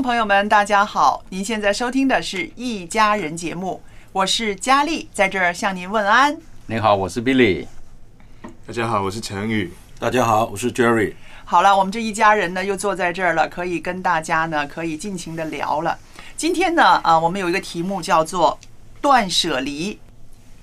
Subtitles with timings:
[0.00, 1.22] 众朋友们，大家好！
[1.28, 6.34] 您现在收听的是《一家人》节目，我是佳丽，在这儿向您问安。
[6.64, 7.66] 你好，我是 Billy。
[8.66, 9.70] 大家好，我是陈宇。
[9.98, 11.12] 大家好，我是 Jerry。
[11.44, 15.98] 好了，我们这一家人呢又坐在这儿了，可以跟大家呢可以尽情的聊了。
[16.34, 18.58] 今天呢，啊，我们有一个题目叫做
[19.02, 19.98] “断舍离”，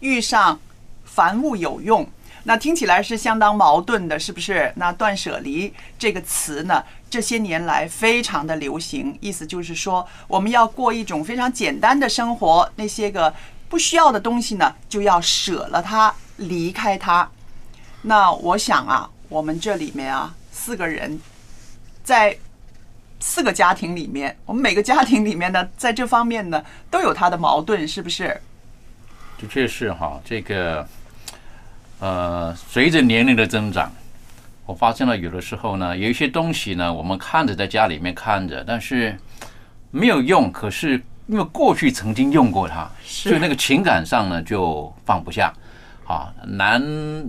[0.01, 0.59] 遇上
[1.05, 2.09] 凡物有用。
[2.43, 4.71] 那听起来是相当矛盾的，是不是？
[4.75, 13.33] 那“断舍离”这个词呢，这些年来非常的流行，意思就是说，我们要过一种非常简单的生活，那些个
[13.67, 17.29] 不需要的东西呢，就要舍了它，离开它。
[18.03, 21.19] 那我想啊，我们这里面啊，四个人，
[22.03, 22.38] 在
[23.19, 28.39] 四个家庭里面，我们每个家庭里面呢，在这方面呢，都有它的矛盾，是不是？
[29.39, 30.88] 的确是哈，这个
[32.00, 33.91] 呃，随着年龄的增长，
[34.66, 39.18] 我发现了有的时候呢，有一些东西呢，我们看着在家里面看着，但是
[39.90, 45.52] 没有用，可是因为过去曾经用过它，所以那个情感上呢就放不下。
[46.06, 46.81] 啊，男，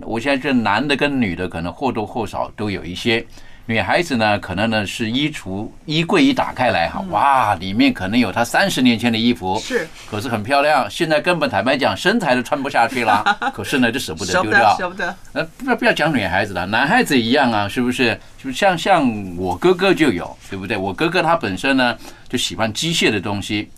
[0.03, 3.25] 我现在这男的跟女的可能或多或少都有一些。
[3.69, 10.89] 女孩子呢，可能呢是衣橱衣柜一打开来哈，哇，里面可能有她三十年前的衣服，是，可是很漂亮。
[10.89, 14.75] 现在根本坦白讲，身材都穿不下去了， 可是呢就舍不得丢掉。
[14.75, 15.15] 舍不得。
[15.33, 18.19] 呃，不要不要讲女孩子了，男孩子一样啊，是不是？
[18.43, 20.75] 就像像我哥哥就有，对不对？
[20.75, 21.95] 我哥哥他本身呢
[22.27, 23.69] 就喜欢机械的东西，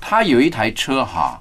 [0.00, 1.40] 他有一台车哈。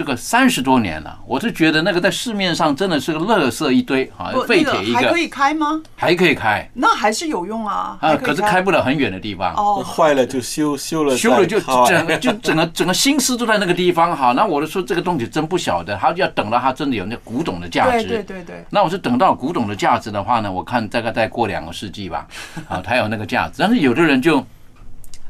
[0.00, 5.82] 这个三十多年了，我是觉得那个在市面上真的是个垃圾一堆啊，废铁一个，还可以开吗？
[5.94, 7.98] 还可以开那还是有用啊。
[8.00, 9.54] 啊，可是开不了很远的地方。
[9.56, 14.32] 哦，坏了就修，修了修了就整个就整个整个心思都在那个地方哈。
[14.32, 18.04] 那我就说这个东西真不晓得，他要等到它真的有那古董的价值。
[18.04, 18.64] 对对对对。
[18.70, 22.26] 那我是等到古董的价值的话呢，我看大概再过两个世纪吧，
[22.70, 23.56] 啊，它有那个价值。
[23.58, 24.42] 但是有的人就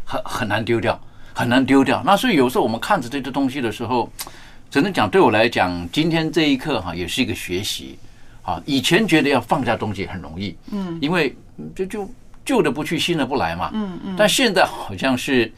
[0.05, 0.97] 很很难丢掉，
[1.35, 2.01] 很难丢掉。
[2.07, 4.09] 那所以有时候我们看着这些东西的时候，
[4.71, 7.99] 只能讲对我来讲，今天这一刻哈，也是一个学习。
[8.43, 11.37] 啊，以前觉得要放下东西很容易，嗯，因为
[11.75, 12.11] 就就
[12.43, 14.15] 旧的不去，新的不来嘛，嗯嗯。
[14.17, 15.53] 但现在好像是，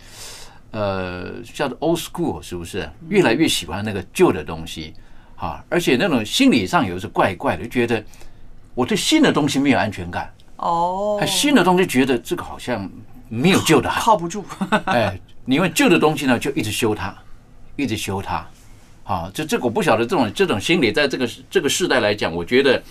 [0.72, 2.90] 呃，叫做 old school 是不是？
[3.08, 4.92] 越来越喜欢那个旧的东西，
[5.36, 8.04] 啊，而且那种心理上有时怪怪的，就觉得
[8.74, 12.90] 我对新的东西没有安全感，哦，哎，新的东西觉得这个好像
[13.28, 14.44] 没有旧的好，靠不住。
[14.86, 17.16] 哎，你因为旧的东西呢，就一直修它，
[17.76, 18.44] 一直修它。
[19.04, 22.82] 啊，这这个我不晓得这种这种心理，在这个这个时代来讲，我觉得，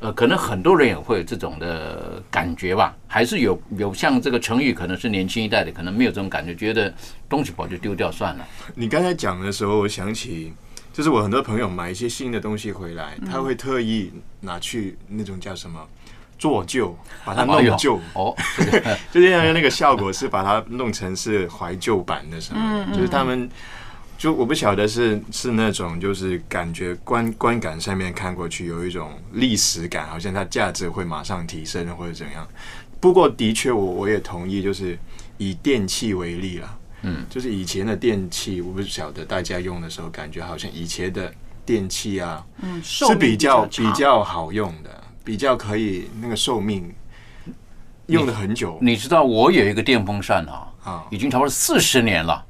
[0.00, 6.92] 呃，可能很多人也会有这种的感觉吧，还是有有像这个成语，可能是年轻一代的，可能没有这种感觉，觉得
[7.28, 8.46] 东西不好就丢掉算了。
[8.74, 10.54] 你刚才讲的时候，我想起，
[10.90, 14.10] 就是我很多朋友买一些新的东西回来，他会特意
[14.40, 15.86] 拿去那种叫什么
[16.38, 18.00] 做旧，把它弄旧。
[18.14, 18.34] 哦，
[19.12, 23.48] 就是那那个效果是把它弄成是怀旧版的什么的，就是他们。
[24.18, 32.46] 就我不晓得是是那种就是感觉观观感上面看过去有一种历史感，好像它价值会马上提升或者怎样。
[32.98, 34.98] 不过的确我我也同意，就是
[35.36, 41.32] 以电器为例啦，嗯，就是以前的电器，我不晓得大家用的时候感觉好像以前的
[41.64, 46.92] 电器啊，嗯，是比较比比较好用的，比较可以那个寿命
[48.06, 48.76] 用的很久。
[48.82, 52.44] 你知道我有一个电风扇啊，啊，已经差不多四十年了。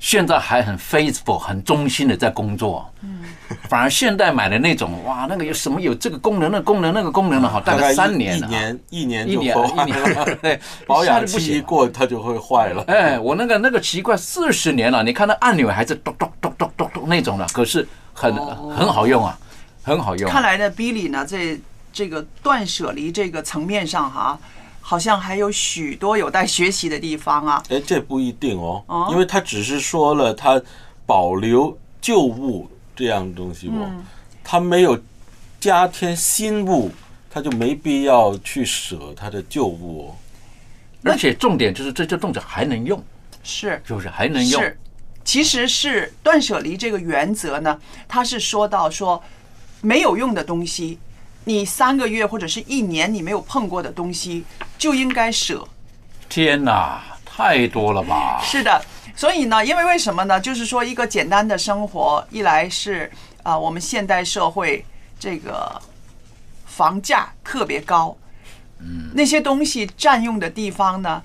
[0.00, 2.90] 现在还很 faithful、很忠心的在工作。
[3.02, 3.20] 嗯，
[3.68, 10.58] 反而现代买的那种，哇，那个有什么有这个功能、那功能、那个功能的，好，大概三年一年一年一年就坏一年了，对，
[10.88, 12.82] 保养期一过它就会坏了。
[12.88, 19.38] 哎，我那个那个奇怪，四十年了，你看那按钮还是咚咚咚咚咚咚那种的，可是很很好用啊，
[19.82, 20.30] 很好用。
[20.30, 21.58] 看来呢，Billy 呢，在
[21.92, 24.38] 这个断舍离这个层面上哈，
[24.80, 27.62] 好像还有许多有待学习的地方啊。
[27.68, 30.60] 哎，这不一定哦哦，因为他只是说了他
[31.06, 34.04] 保留旧物这样的东西哦，嗯
[34.42, 34.98] 他没有
[35.60, 36.90] 加添新物，
[37.30, 40.16] 他就没必要去舍他的旧物哦。
[41.04, 43.02] 而且重点就是这这动作还能用，
[43.42, 44.60] 是是不是还能用？
[44.60, 44.78] 是，
[45.24, 47.78] 其实是断舍离这个原则呢，
[48.08, 49.22] 它是说到说
[49.80, 50.98] 没有用的东西，
[51.44, 54.44] 你三个月或者是一年你没有碰过的东西
[54.80, 55.68] 就应该舍。
[56.26, 58.40] 天哪，太多了吧？
[58.42, 58.82] 是的，
[59.14, 60.40] 所以呢，因为为什么呢？
[60.40, 63.12] 就是说一个简单的生活，一来是
[63.42, 64.84] 啊、我们现代社会
[65.18, 65.80] 这个
[66.64, 68.16] 房价特别高，
[68.78, 71.22] 嗯，那些东西占用的地方呢，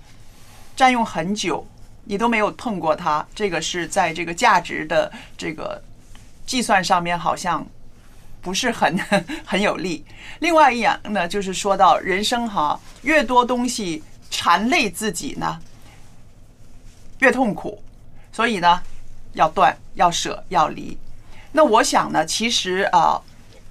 [0.76, 1.66] 占用很久，
[2.04, 5.82] 你都没有碰过它，这个是在这个价值的这个
[6.46, 7.66] 计算上面好像
[8.46, 8.96] 不是很
[9.44, 10.06] 很有利。
[10.38, 15.60] 另外一样呢，就是说到人生哈，越多东西缠累自己呢，
[17.20, 17.82] 越痛苦，
[18.32, 18.84] 所以呢，
[19.34, 20.96] 要断、要舍、要离。
[21.54, 23.20] 那我想呢，其实啊、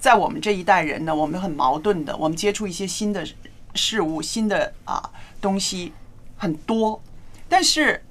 [0.01, 3.25] 在我们这一代人呢，我们很矛盾的，我们接触一些新的
[3.77, 5.09] 事物、新的啊
[5.41, 5.93] 东西
[6.37, 7.01] 很多，
[7.49, 8.03] 但是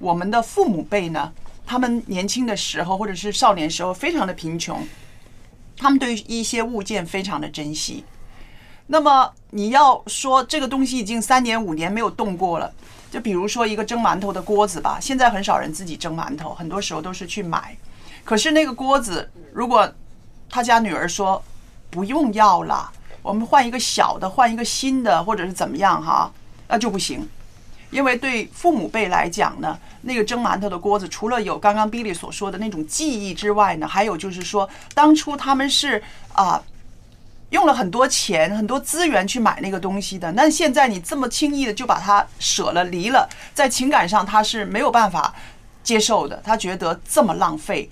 [0.00, 1.32] 我们的父母辈呢，
[1.64, 4.84] 他们年轻的时候或者是少年时候非常的贫穷，
[5.80, 8.04] 他们对一些物件非常的珍惜。
[8.88, 12.70] 那么你要说这个东西已经三年五年没有动过了，
[13.10, 17.74] 就比如说一个蒸馒头的锅子吧，现在很少人自己蒸馒头，很多时候都是去买。
[18.24, 19.90] 可是那个锅子，如果
[20.50, 21.42] 他家女儿说
[21.88, 22.92] 不用要了，
[23.22, 26.30] 我们换一个小的，换一个新的，或者是怎么样哈，
[26.68, 27.26] 那就不行。
[27.90, 36.02] 因为对父母辈来讲呢，那个蒸馒头的锅子，除了有刚刚 Billy 所说的那种记忆之外呢，还有就是说，当初他们是
[36.32, 36.62] 啊、
[37.50, 40.30] 用了很多钱、很多资源去买那个东西的。
[40.32, 45.34] 那现在你这么轻易的就把它舍了、离了，在情感上他是没有办法
[45.82, 47.90] 接受的，他觉得这么浪费，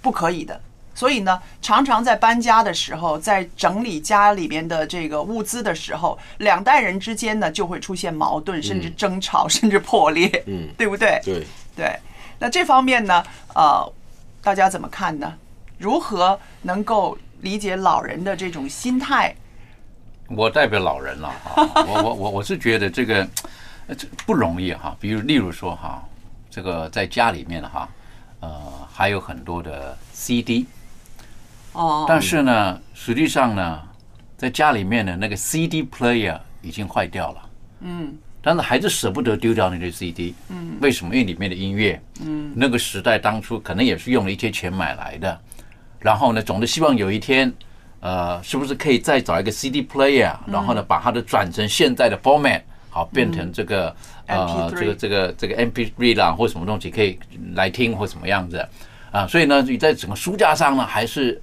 [0.00, 0.60] 不可以的。
[0.98, 11.20] 所以呢，常常在搬家的时候，在整理家里边的这个物资的时候，两代人之间呢就会出现矛盾，甚至争吵，甚至破裂，嗯，对不对？
[11.24, 11.46] 对，
[11.76, 11.96] 对，
[12.40, 13.22] 那这方面呢，
[13.54, 13.92] 呃，
[14.42, 15.32] 大家怎么看呢？
[15.78, 19.32] 如何能够理解老人的这种心态？
[20.26, 23.24] 我代表老人了啊， 我我我我是觉得这个
[24.26, 24.96] 不容易哈。
[24.98, 26.02] 比如例如说哈，
[26.50, 27.88] 这个在家里面哈，
[28.40, 28.60] 呃，
[28.92, 30.66] 还有很多的 CD，
[31.78, 33.80] 哦，但是呢，实际上呢，
[34.36, 38.14] 在家里面的那个 CD player 已经坏掉了，嗯。
[38.40, 40.34] 但是还是舍不得丢掉那些 CD。
[40.48, 40.76] 嗯。
[40.80, 41.14] 为什么？
[41.14, 42.52] 因为里面的音乐，嗯。
[42.54, 45.40] 那个时代当初可能也是用了一些钱买来的，
[46.00, 47.52] 然后呢，总是希望有一天，
[48.00, 53.94] 呃，是不是可以再找一个 CD player，然后呢，把它的转成现在的 format，好变成这个、
[54.26, 57.18] 呃这个这个这个 MP3 啦或什么东西可以
[57.54, 58.66] 来听或什么样子。
[59.10, 61.40] 啊，所以呢，你在整个书架上呢，还是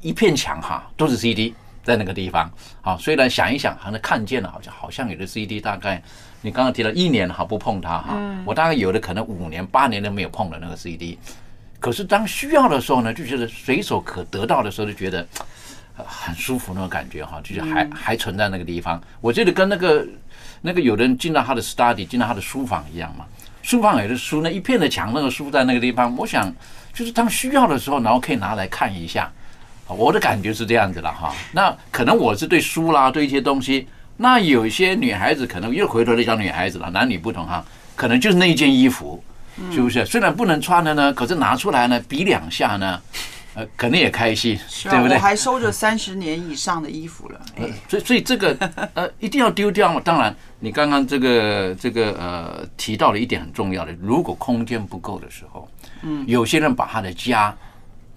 [0.00, 2.50] 一片墙哈，都是 CD 在那个地方。
[2.80, 6.02] 好，虽然想一想，好像看见了，好像好像有的 CD 大概
[6.40, 11.18] 你刚刚提到一年哈不碰它哈，我大概有的可能五年八年都没有碰的那个 CD。
[11.78, 15.26] 可是当需要的时候呢，就觉得随手可得到的时候，就觉得
[15.96, 19.02] 呃很舒服那种感觉哈，就是还还存在那个地方。
[19.20, 20.06] 我觉得跟那个
[20.60, 23.24] 那个有人进到他的 study，进到他的书房一样嘛。
[23.62, 26.50] 书房有的书呢，一片的墙，那个书在那个地方，我想
[26.92, 29.30] 就是当需要的时候，然后可以拿来看一下。
[29.94, 31.34] 我的感觉是这样子了哈。
[31.52, 37.64] 那可能我是对书啦，对一些东西，那有一些女孩子可能又回头来讲女孩子了，男女不同哈，
[37.96, 39.22] 可能就是那一件衣服，
[39.72, 40.04] 是不是？
[40.06, 43.00] 虽然不能穿了呢，可是拿出来呢，比两下呢，
[43.54, 45.20] 呃，可能也开心，对不对我？
[45.20, 48.56] 还收着三十年以上的衣服了，哎，所以所以这个
[48.94, 50.00] 呃一定要丢掉嘛。
[50.04, 55.68] 当然，你刚刚这个这个呃提到了一点很重要的，如果空间不够的时候，
[56.02, 57.54] 嗯有些人把他的家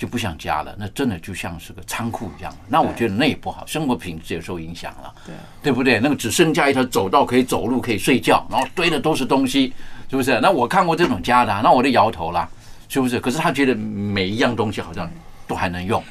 [0.03, 2.53] 就不想家了，那真的就像是个仓库一样。
[2.67, 5.33] 那我觉得那也不好，生活品质也受影响了，对
[5.63, 5.97] 对不对？
[6.01, 9.73] 那个只剩下一条走道可以走路，可以睡觉，然后堆的都是东西，
[10.09, 10.37] 是不是？
[10.41, 12.45] 那我看过这种家的啊、那我就摇头啦，
[12.89, 13.17] 是不是？
[13.17, 15.09] 可是他觉得每一样东西好像
[15.47, 16.03] 都还能用，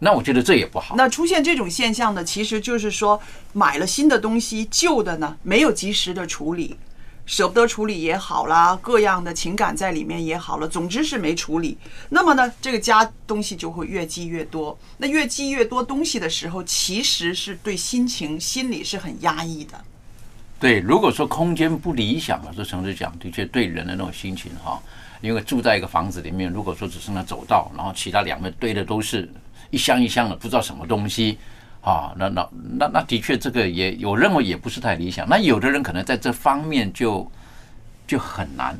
[0.00, 0.96] 那我觉得这也不好。
[0.96, 3.20] 那出现这种现象呢，其实就是说
[3.52, 6.76] 买了新的东西，旧的呢没有及时的处理，
[7.28, 11.76] 舍不得处理也好啦，各样的情感在里面也好了，总之是没处理。
[12.08, 14.76] 那么呢，这个家东西就会越积越多。
[14.96, 19.78] 那越积越多东西的时候，其实是对心情、心理是很压抑的。
[20.58, 24.80] 对，如果说空间不理想啊，这城市讲，的确对人的那种心情哈，
[25.20, 29.30] 因为住在一个房子里面，如果说只剩下走道，然后其他两边堆的都是
[29.68, 31.36] 一箱一箱的不知道什么东西
[31.80, 35.26] 啊，那那那那的确这个也我认为也不是太理想。
[35.28, 37.30] 那有的人可能在这方面就
[38.06, 38.78] 就很难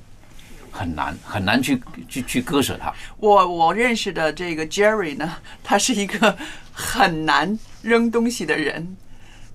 [0.71, 2.93] 很难很难去去去割舍它。
[3.19, 6.37] 我我认识的这个 Jerry 呢，他是一个
[6.73, 8.97] 很难扔东西的人，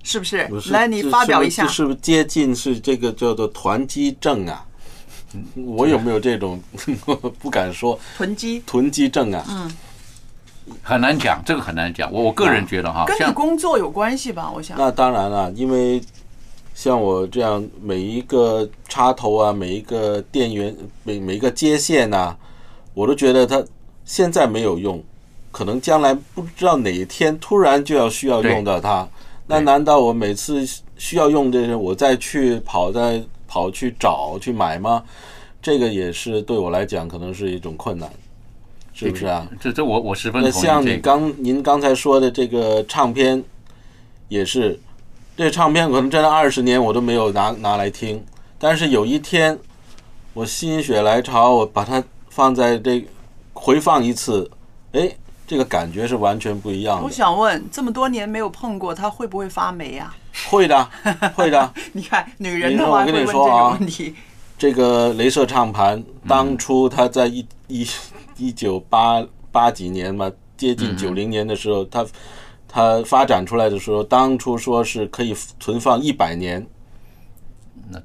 [0.02, 0.46] 是不是？
[0.48, 1.76] 不是来，你发表一下是不是。
[1.76, 4.66] 是不是接近是这个叫做囤积症啊？
[5.54, 6.60] 我有没有这种
[7.40, 9.44] 不敢说囤积囤积症啊？
[9.48, 9.76] 嗯，
[10.82, 12.10] 很难讲，这个很难讲。
[12.12, 14.50] 我我个人觉得哈，跟你工作有关系吧？
[14.54, 14.76] 我想。
[14.78, 16.00] 那当然了，因为
[16.74, 22.36] 像我这样每一个插头啊，每一个电源，每每一个接线呐、
[22.94, 23.62] 我都觉得它
[24.04, 25.02] 现在没有用，
[25.52, 29.06] 可能将来不知道哪一天突然就要需要用到它。
[29.46, 30.66] 那难道我每次
[30.96, 35.02] 需要用这些，我再去跑再跑去找去买吗？
[35.60, 38.10] 这个也是对我来讲可能是一种困难，
[38.94, 39.46] 是不是啊？
[39.60, 40.96] 这这我我十分那同意像你。
[40.98, 43.42] 刚您刚才说的这个唱片，
[44.28, 44.78] 也是，
[45.36, 48.24] 这唱片可能真的二十年我都没有拿拿来听，
[48.56, 49.58] 但是有一天
[50.32, 53.04] 我心血来潮，我把它放在这
[53.52, 54.48] 回放一次，
[54.92, 55.10] 哎，
[55.44, 57.10] 这个感觉是完全不一样的我。
[57.10, 60.14] 想问，这么多年没有碰过，它会不会发霉啊？
[60.50, 60.88] 会的，
[61.34, 61.72] 会的。
[61.92, 64.14] 你看，女人的话会问这你说啊个问题。
[64.56, 67.84] 这个镭射唱盘，当初它在一一
[68.36, 72.06] 一九八八几年嘛，接近九零年的时候，它
[72.68, 76.66] 它发展出来的时候，当初说是可以存放一百年，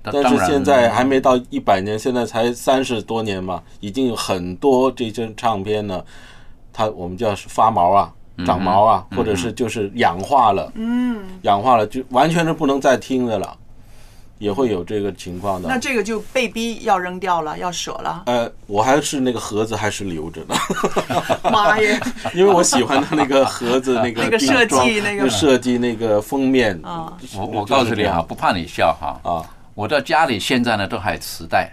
[0.04, 6.04] 但是现在还没到一百年，现在才三十多年嘛，已经有很多这些唱片呢，
[6.72, 8.14] 它我们叫是发毛啊、
[8.46, 13.58] 长毛啊，或者是就是氧化了，嗯，氧化了就完全是不能再听的了，
[14.40, 15.70] 也会有这个情况的。
[15.70, 18.24] 那这个就被逼要扔掉了，要舍了。
[18.26, 20.56] 呃，我还是那个盒子还是留着的，
[21.52, 22.00] 妈耶！
[22.34, 25.30] 因为我喜欢它那个盒子那个 那个设计那个。
[25.30, 26.80] 设计那个封面。
[26.84, 29.44] 啊，我我告诉你哈，不怕你笑哈，啊，
[29.76, 31.70] 我到家里现在呢都还磁带，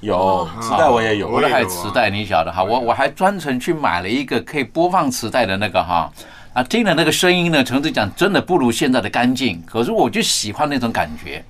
[0.00, 6.12] 有磁带我也有，我都还有磁带，你晓得哈，我我还专程去买了一个可以播放磁带的那个哈。
[6.52, 9.62] 啊，听了那个声音呢，诚实讲，真的不如现在的干净。
[9.66, 11.44] 可是我就喜欢那种感觉，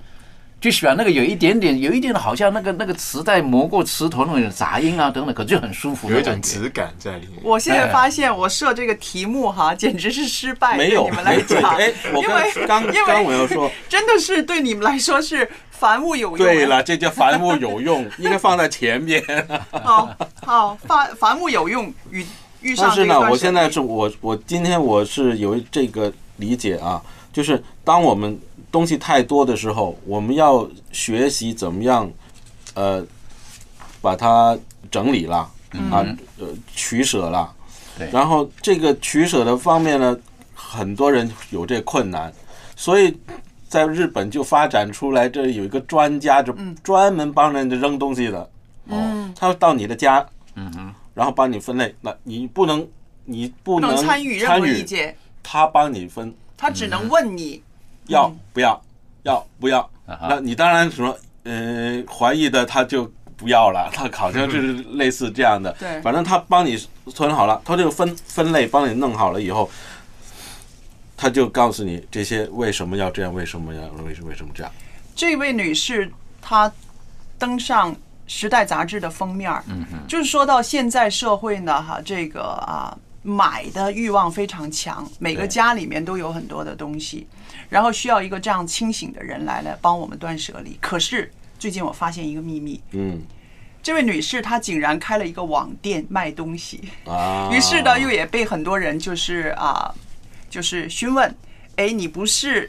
[0.59, 6.41] 就喜欢那个有一点点，有一点好像那个那个磁带磨过磁头那种杂音啊等等，可就很舒服有一种。
[6.41, 7.41] 质感在里面。
[7.43, 16.39] 我现在发现我设这个题目哈，简直是失败，没有对你们来讲， 哎我因为刚刚因为刚我要说，真的是对你们来说是凡物有用。
[16.39, 19.23] 对了，，这叫凡物有用， 应该放在前面。
[19.71, 20.09] 好
[20.43, 22.27] 好凡凡物有用，遇
[22.63, 27.01] 遇上但是呢，我现在是我我今天我是有这个理解啊，
[27.33, 28.39] 就是当我们
[28.77, 32.13] 东西太多的时候，我们要学习怎么样，
[32.75, 33.03] 呃，
[34.03, 34.55] 把它
[34.91, 35.51] 整理了
[35.91, 36.05] 啊，
[36.39, 37.51] 呃，取舍了。
[37.97, 38.11] 对。
[38.11, 40.15] 然后这个取舍的方面呢，
[40.55, 42.31] 很多人有这困难，
[42.77, 43.19] 所以
[43.67, 48.51] 在日本就发展出来，这有一个专家，就专门帮人家扔东西的。
[48.89, 50.23] 嗯，他到你的家，
[50.55, 52.87] 嗯哼，然后帮你分类，那你不能，
[53.25, 57.63] 你不能参与任何意见，他帮你分，他只能问你。
[58.09, 58.81] 要不要，
[59.23, 59.89] 要不要？
[60.29, 65.73] 那你当然什么，呃，怀疑的他就不要了，他好像就是 类似这样的。
[65.79, 66.77] 对反正他帮你
[67.13, 69.69] 存好了，他就分分类帮你弄好了以后，
[71.17, 74.73] 他就告诉你这些为什么要这样，为什么要为什么为什么这样。
[75.15, 76.11] 这位女士
[76.41, 76.71] 她
[77.39, 77.93] 登上
[78.27, 87.27] 《时代》杂志的封面儿，嗯哼，就是说到现在社会呢，哈，这个啊买的欲望非常强，每个家里面都有很多的东西，
[87.69, 90.77] 然后需要一个这样清醒的人来来帮我们断舍离。
[90.81, 93.23] 可是最近我发现一个秘密，嗯
[93.83, 99.95] 这位女士她竟然开了一个网店卖东西，啊， 于是呢又也被很多人就是啊，
[100.51, 101.33] 就是询问，
[101.77, 102.69] 哎，你不是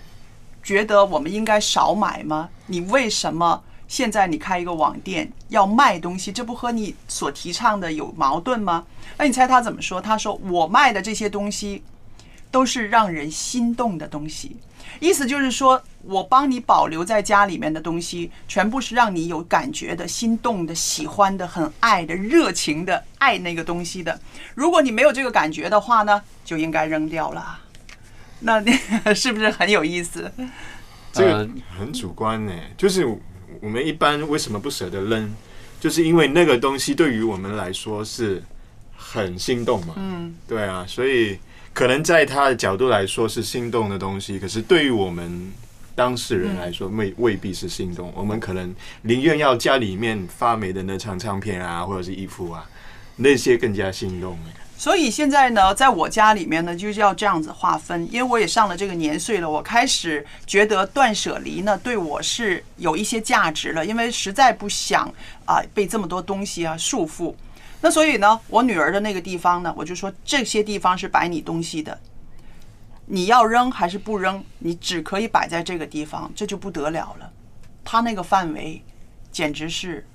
[0.61, 2.49] 觉得我们应该少买吗？
[2.67, 6.31] 你为什么现在你开一个网店要卖东西？
[6.31, 8.85] 这不和你所提倡的有矛盾吗？
[9.17, 9.99] 那你猜他怎么说？
[9.99, 11.81] 他说我卖的这些东西
[12.51, 14.55] 都是让人心动的东西。
[14.99, 24.19] 意思就是说，我帮你保留在家里面的东西，全部是让你有感觉的、心动的、喜欢的、很爱的、热情的爱那个东西的。
[24.55, 27.59] 如果你没有这个感觉的话呢，就应该扔掉了。
[28.39, 28.63] 那
[29.13, 30.31] 是不是很有意思？
[31.11, 31.49] 这个呃
[31.79, 33.05] 很主观呢，就是
[33.61, 35.33] 我们一般为什么不舍得扔？
[35.79, 38.43] 就是因为那个东西对于我们来说是
[38.95, 39.93] 很心动嘛。
[39.97, 41.39] 嗯，对啊，所以
[41.77, 45.53] 可能在他的角度来说是心动的东西，可是对于我们
[45.93, 48.11] 当事人来说，未未必是心动。
[48.15, 52.67] 我们可能宁愿要家里面发霉的那张唱片啊，或者是衣服啊，
[53.17, 54.35] 那些更加心动。
[54.75, 65.07] 所以现在呢，在我家里面呢，就是要这样子划分，因为我也上了这个年岁了，我开始觉得断舍离呢，对我是有一些价值了，因为实在不想
[65.45, 67.35] 啊被这么多东西啊束缚。
[67.81, 71.99] 那所以呢，我女儿的那个地方呢，我就说这些地方是摆你东西的，
[73.05, 77.31] 你要扔还是不扔，你只可以摆在这个地方，这就不得了了。
[77.83, 78.83] 她那个范围
[79.31, 80.05] 简直是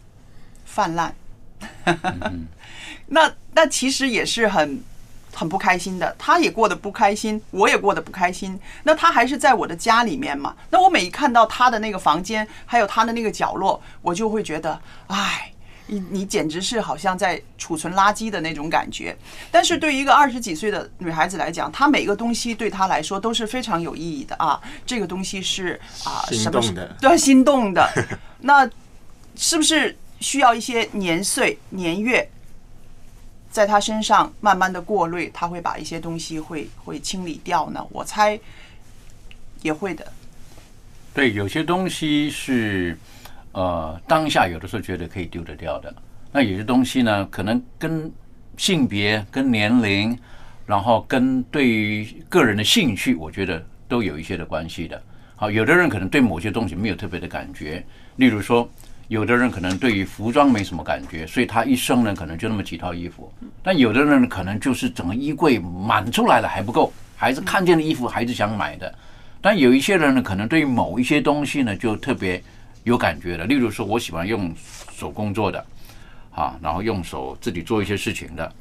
[0.65, 1.15] 泛滥。
[3.07, 4.83] 那那其实也是很
[5.33, 8.59] 很不开心的，他也过得不开心，我也过得不开心。
[8.83, 10.57] 那他还是在我的家里面嘛？
[10.71, 15.52] 那我每一看到他的那个房间，还有他的那个角落，我就会觉得，哎，
[15.93, 19.15] 你你简直是好像在储存垃圾的那种感觉。
[19.51, 24.59] 但是对于一个二十几岁的女孩子来讲，她每个东西对她来说都是非常有意义的啊。
[24.87, 27.87] 这个东西是啊，什么动的对，心动的。
[28.41, 28.69] 那
[29.37, 32.27] 是不是需要一些年岁、年月，
[33.51, 37.87] 在她身上慢慢的过滤，她会把一些东西会会清理掉呢？
[37.91, 38.41] 我猜
[39.61, 40.11] 也会的。
[41.15, 42.97] 对，有些东西是
[43.53, 45.95] 呃当下有的时候觉得可以丢得掉的，
[46.33, 48.11] 那有些东西呢，可能跟
[48.57, 50.19] 性别、跟年龄，
[50.67, 55.01] 然后跟对于个人的兴趣，我觉得都有一些的关系的。
[55.37, 57.85] 好，有的人可能对某些东西没有特别的感觉，
[58.17, 58.69] 例如说，
[59.09, 63.33] 有的人可能对于服装没什么感觉，所以他一生呢可能就那么几套衣服。
[63.63, 68.95] 但有的人可能就是整个衣柜满出来了还不够，还是看见了衣服还是想买的。
[69.41, 72.41] 但有一些人呢，可能对于某一些东西呢就特别
[72.85, 74.53] 有感觉的，例如说我喜欢用
[74.93, 75.65] 手工作的，
[76.35, 78.53] 啊，然后用手自己做一些事情的。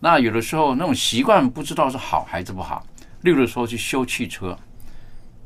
[0.00, 2.86] 那有的时候那种习惯不知道是好还是不好，
[3.20, 4.56] 例如说去修汽车，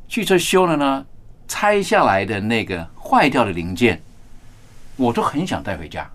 [0.08, 1.04] 汽车修了呢，
[1.48, 4.00] 拆下来的那个坏掉的零件，
[4.96, 6.08] 我都很想带回家。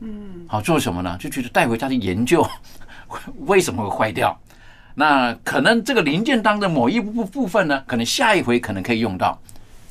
[0.00, 1.16] 嗯，好做什么呢？
[1.18, 2.46] 就觉得带回家去研究
[3.46, 4.38] 为什么会坏掉。
[4.94, 9.40] 那可能这个零件当中某一部部分呢，可能下一回可能可以用到。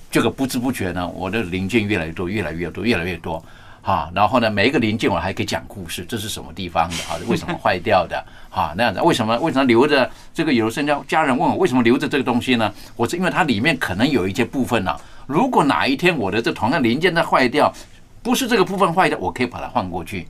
[0.09, 3.43] 这个不知不觉呢，我的零件越来越多，越来越多，越来越多。
[3.81, 7.15] 啊，然后呢，每一个零件我还可以讲故事，这是什么地方的啊？
[7.29, 8.21] 为 什么坏掉的？
[8.49, 10.51] 啊，那样子，为什么为什么留着这个？
[10.51, 12.69] 有的时候家人问我为什么留着这个东西呢？
[12.97, 14.93] 我是因为它里面可能有一些部分呢、
[15.25, 17.73] 如果哪一天我的这同样零件在坏掉，
[18.21, 20.27] 不是这个部分坏掉，我可以把它换过去。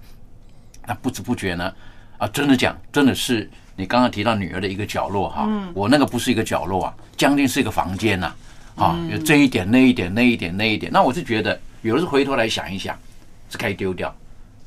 [0.85, 1.73] 那不知不觉呢，
[2.19, 8.35] 啊，真的讲，真的是你刚刚提到女儿的一个角落哈，我那个不是一个角落啊，将近是一个房间呐、啊，
[9.09, 12.97] 有这一点那一点那一点那一点，那我是觉得有的时候回头来想一想，
[13.49, 14.15] 是该丢掉，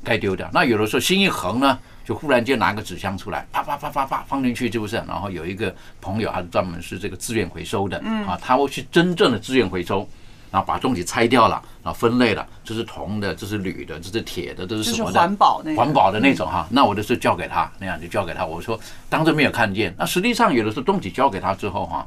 [0.03, 0.49] 该丢掉。
[0.53, 4.97] 那有的时候心一横呢，就忽然间拿个纸箱出来，啪啪啪啪啪放进去，是不是？
[5.07, 7.97] 然后有一个朋友，他是专门是这个自愿回收的，
[8.27, 10.07] 啊，他会去真正的自愿回收。
[10.51, 15.17] 然后把东西拆掉了，然后分类了，这是铜的，这是铝的，这是铁的，这是什么的？
[15.17, 16.67] 环保那个环保的那种哈。
[16.69, 18.45] 那我就是交给他，那样就交给他。
[18.45, 22.05] 我说当着没有看见，那实际上有的时候东西交给他之后哈，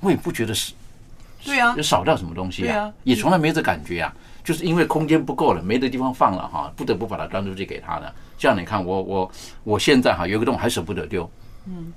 [0.00, 0.72] 我也不觉得是
[1.44, 8.14] 对啊，就少掉什么东西啊也从来没这感觉啊，就是因为空间不够了，没的地方放了哈，不得不把它端出去给他的。
[8.36, 9.32] 这样你看，我我
[9.64, 11.30] 我现在哈有一个东西还舍不得丢，
[11.66, 11.92] 嗯，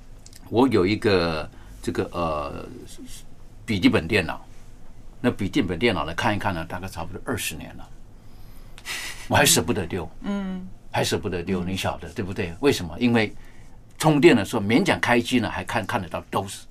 [0.48, 1.48] 我有一个
[1.82, 2.66] 这个呃
[3.66, 4.44] 笔记本电脑，
[5.20, 7.88] 那笔记本电脑呢看一看呢，大概差不多二十年了，
[9.28, 12.54] 我还舍不得丢，嗯，还舍不得丢，你晓得对不对？
[12.60, 12.96] 为什么？
[12.98, 13.32] 因为
[13.98, 16.66] 充电的时候勉强开机呢，还看看得到都是。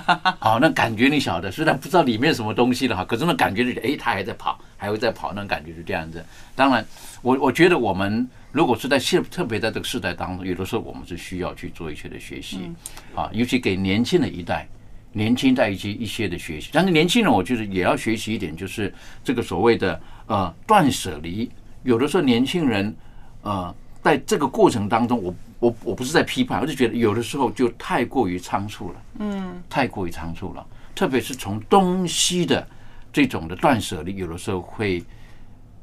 [0.40, 6.24] 好，那感觉你晓得，虽然不知道里面什么东西了哈，可是那感觉就是，哎，它还在跑，还会在跑，那种感觉是这样子。
[6.56, 6.84] 当然，
[7.20, 12.70] 我我觉得我们如果是在现特别在这个时代当中，有的时候我们是需要去做一些的学习，
[13.14, 14.66] 啊，尤其给年轻的一代，
[15.12, 16.70] 年轻在一些一些的学习。
[16.72, 21.50] 但是年轻人，我就是也要学习一点，就是这个所谓的呃断舍离。
[21.82, 22.94] 有的时候年轻人
[23.42, 29.02] 呃在这个过程当中，我我我不是在批判，我就觉得有的时候就太过于仓促了。
[29.20, 32.66] 嗯太过于仓促了，特别是从东西的
[33.12, 35.04] 这种的断舍离，有的时候会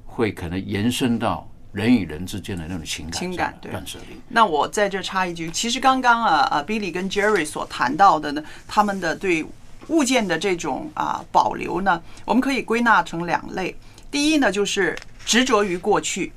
[0.05, 4.19] 会可能延伸到人与人之间的那种情感情感对断舍离。
[4.27, 9.45] 那我在这插一句，其实刚刚啊啊，Billy 跟 Jerry 所谈到的呢，他们的对
[9.87, 13.73] 物件的这种啊保留呢，我们可以归纳成两类。
[14.11, 16.33] 第一呢，就是执着于过去，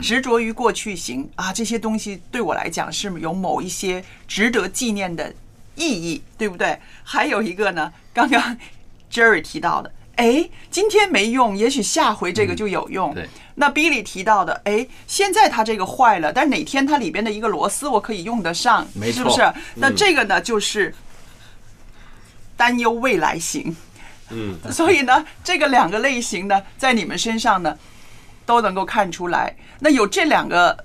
[0.00, 5.34] 执着于过去型啊，这些东西对我来讲是有某一些值得纪念的
[5.74, 6.78] 意义，对不对？
[7.02, 8.56] 还有一个呢，刚刚
[9.12, 13.14] Jerry 提到的哎，今天没用，也许下回这个就有用。
[13.14, 19.52] 对，那 Billy 提到的，哎，现在它这个坏了，但哪天它里边的一个螺丝我可以用得上，没错是不是？
[19.76, 20.94] 那这个呢，就是
[22.56, 23.74] 担忧未来型。
[24.28, 27.76] 嗯，所以呢，这个两个类型呢，在你们身上呢，
[28.52, 29.56] 都能够看出来。
[29.80, 30.76] 那有这两个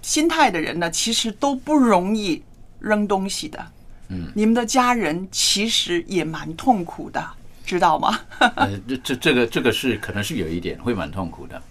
[0.00, 2.42] 心态的人呢，其实都不容易
[2.80, 3.64] 扔东西的。
[4.08, 7.24] 嗯，你们的家人其实也蛮痛苦的，
[7.64, 8.18] 知道吗？
[8.56, 11.62] 呃，这这这个这个是可能是有一点会蛮痛苦的。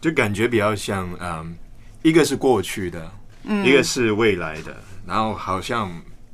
[0.00, 1.56] 就感觉比较像，嗯，
[2.02, 3.10] 一个是过去的，
[3.44, 5.90] 嗯一个是未来的，然后好像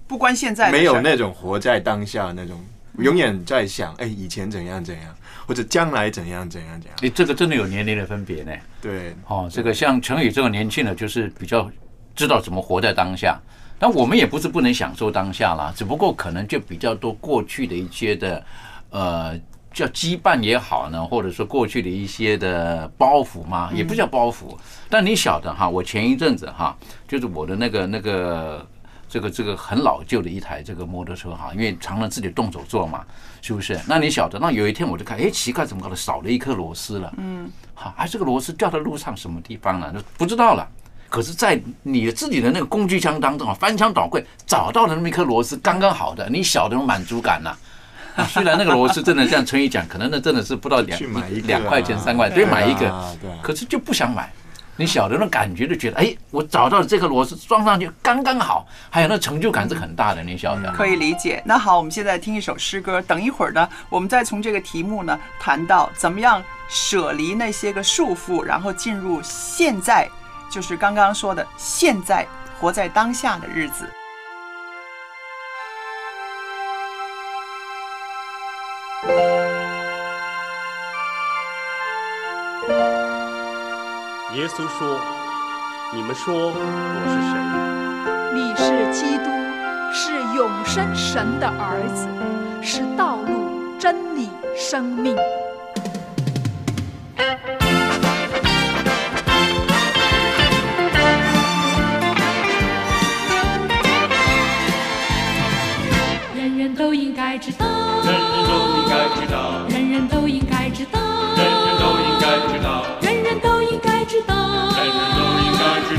[0.07, 2.63] 不关现在没有那种活在当下那种，
[2.99, 6.99] 永远在想，哎，以前怎样怎样，或者将来怎样怎样怎样。
[7.03, 8.53] 诶，这个真的有年龄的分别呢。
[8.81, 11.71] 对，哦，这个像陈宇这个年轻的，就是比较
[12.15, 13.41] 知道怎么活在当下。
[13.79, 18.45] 但我们也不是不能享受当下啦，只不过可能就比较多过去的一些的，
[18.91, 19.39] 呃，
[19.73, 24.57] 叫羁绊也好呢，或者说过去的一些的包袱嘛，也不叫包袱。
[24.89, 26.75] 但你晓得哈，我前一阵子哈，
[27.09, 28.67] 就是我的那个那个
[29.09, 33.05] 这个这个很老旧的一台这个摩托车哈，因为常常自己动手做嘛，
[33.47, 33.79] 是不是？
[33.87, 37.13] 那你晓得，那有一天我就看，哎，奇怪，怎么搞的少了一颗螺丝了？
[37.19, 39.91] 嗯，好，哎，这个螺丝掉到路上什么地方了？
[39.95, 40.67] 那不知道了。
[41.11, 47.55] 可是，在你自己的那个工具箱当中啊，翻箱倒柜找到了那么一颗螺丝，刚刚好的，你晓得那种满足感呐、
[48.17, 48.25] 啊。
[48.25, 50.99] 虽然那个螺丝真的像春雨讲，可能那真的是不到两
[51.47, 54.33] 两块钱三块，对，买一个可是就不想买。
[54.77, 60.73] 你晓得那感觉，就觉得哎，我找到了这颗螺丝，装上去刚刚好，还有那成就感是很大的，你晓得？
[60.73, 61.41] 可以理解。
[61.45, 70.09] 那好，我们现在听一首诗歌，等一会儿呢，我们再从这个题目呢谈到怎么样舍离那些个束缚，然后进入现在，
[70.51, 72.27] 就是刚刚说的现在
[72.59, 73.89] 活在当下的日子。
[84.35, 84.99] 耶稣说
[85.95, 86.55] ：“你们说我
[87.07, 87.35] 是谁？
[88.35, 89.31] 你是基督，
[89.93, 92.09] 是永生神的儿子，
[92.61, 95.15] 是道路、真理、生命。
[106.35, 107.65] 人人都应该知道，
[108.05, 110.54] 人人都应该知道，人人都应该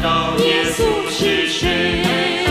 [0.05, 2.44] 道耶稣是谁。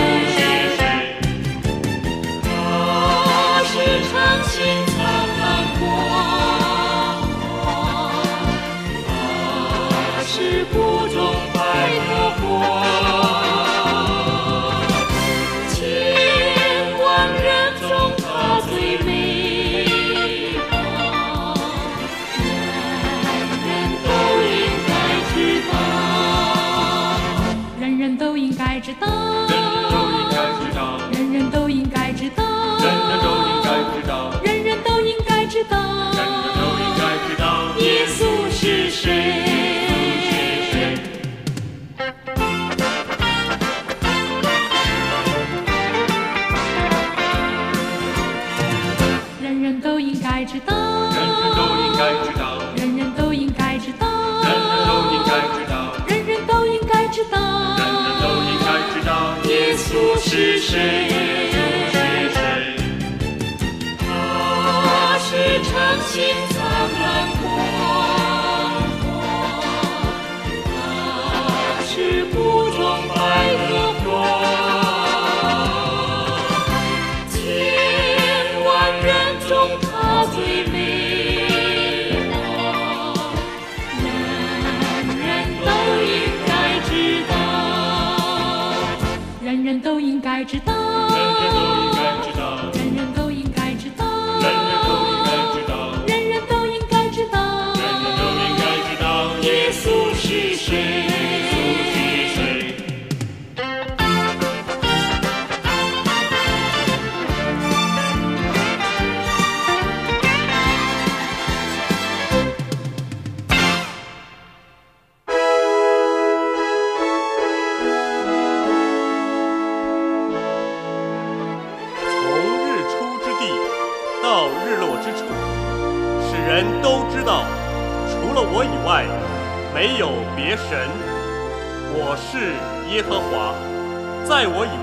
[89.43, 90.74] 人人都应该知道，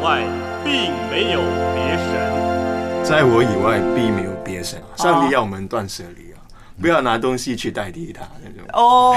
[0.02, 0.24] 外，
[0.64, 1.42] 并没有
[1.76, 3.04] 别神。
[3.04, 4.82] 在我以外，并没有别神。
[4.98, 6.42] 上帝要我们断舍离啊，
[6.82, 8.68] 不要拿东西去代替他那种。
[8.74, 9.16] 哦，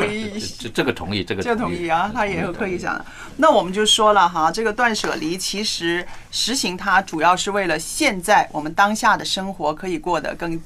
[0.58, 3.04] 这这个同意，这个这个同意啊，他也有刻意讲的。
[3.36, 10.58] 那我们就说了哈，这个断舍离其实实行它主要是为了现在我们当下的生活可以过得更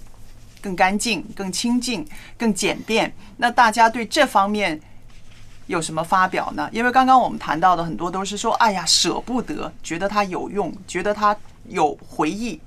[0.63, 2.07] 更干净、更清净、
[2.39, 3.13] 更简便。
[3.37, 4.81] 那大家对这方面
[5.67, 6.69] 有什么发表呢？
[6.73, 11.37] 因为刚刚我们谈到的很多都是说，哎呀，舍不得，觉得它有用，觉得它
[11.69, 12.61] 有回忆。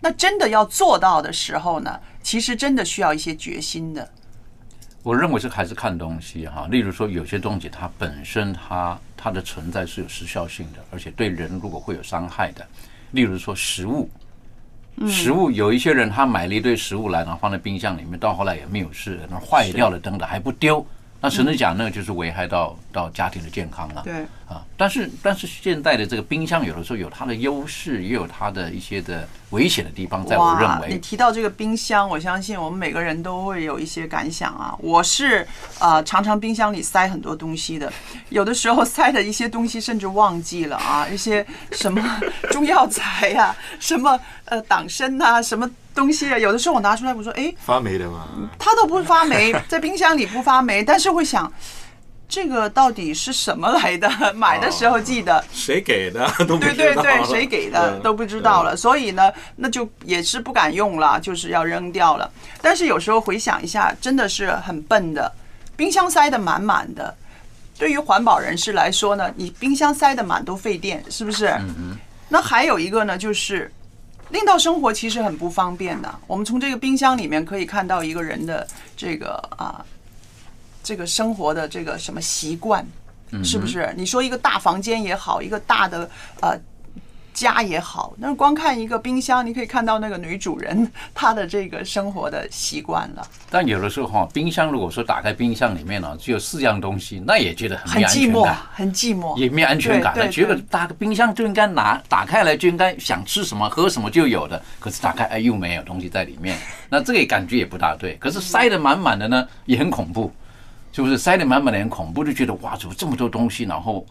[0.00, 4.08] 那真的要做到的时候呢，其实真的需要一些决心的。
[5.02, 12.66] 我认为是还是看东西哈，例如说有些东西它本身它它的存在是有时效性的，而且对人如果会有伤害的，
[13.12, 14.10] 例如说食物，
[15.06, 20.84] 食物有一些人他买了一堆食物来，然后放在冰箱里面，到后来也没有事，那坏掉了等等还不丢，
[21.20, 24.02] 那甚至讲那个就是危害到到家庭的健康了。
[24.04, 30.98] 对啊，但是但是现代的这个冰箱有的时候有它的优势，也有它的一些的危险的地方，在我认为，你。
[30.98, 34.74] 提到这个冰箱，我相信我们每个人都会有一些感想啊。
[34.78, 35.46] 我是
[35.80, 37.92] 呃常常冰箱里塞很多东西的，
[38.30, 42.02] 有的时候塞的一些东西甚至忘记了啊，一些什么
[42.50, 51.52] 中药材呀、什么呃党参呐、什么东西啊，有的时候我拿出来，我说哎，发霉的吗，它都不发霉， 在冰箱里不发霉，但是会想。
[52.30, 54.06] 这个到底是什么来的？
[54.34, 62.30] 买的时候记得，谁给的都不对对对，了谁给的都不知道了，所以呢，那就也是不敢用了，就是要扔掉了。
[62.60, 65.32] 但是有时候回想一下，真的是很笨的，
[65.74, 67.16] 冰箱塞得满满的。
[67.78, 71.46] 对于环保人士来说呢，你冰箱塞得满都费电，是不是？
[71.60, 71.96] 嗯
[72.28, 73.72] 那还有一个呢，就是
[74.30, 76.14] 令到生活其实很不方便的。
[76.26, 79.84] 我们从这个冰箱里面可以看到一个人的这个啊，
[80.82, 82.86] 这个生活的这个什么习惯，
[83.30, 83.92] 嗯是不是？
[83.96, 86.08] 你说一个大房间也好，一个大的
[86.40, 86.58] 呃
[87.38, 108.16] 家也好，那光看一个冰箱，你可以看到那个女主人她的这个生活的习惯了，但有的时候哈，冰箱如果说打开冰箱里面呢，只有四样东西，那也觉得很很寂寞很寂寞，也没安全感觉得打个冰箱就应该拿打开来就应该想吃什么喝什么就有的，可是打开哎又没有东西在里面，那这个感觉也不大对。
[108.16, 110.32] 可是塞得满满的呢，也很恐怖，
[110.92, 111.16] 是不是？
[111.16, 114.04] 塞得满满的很恐怖，就觉得哇，怎么这么多东西，然后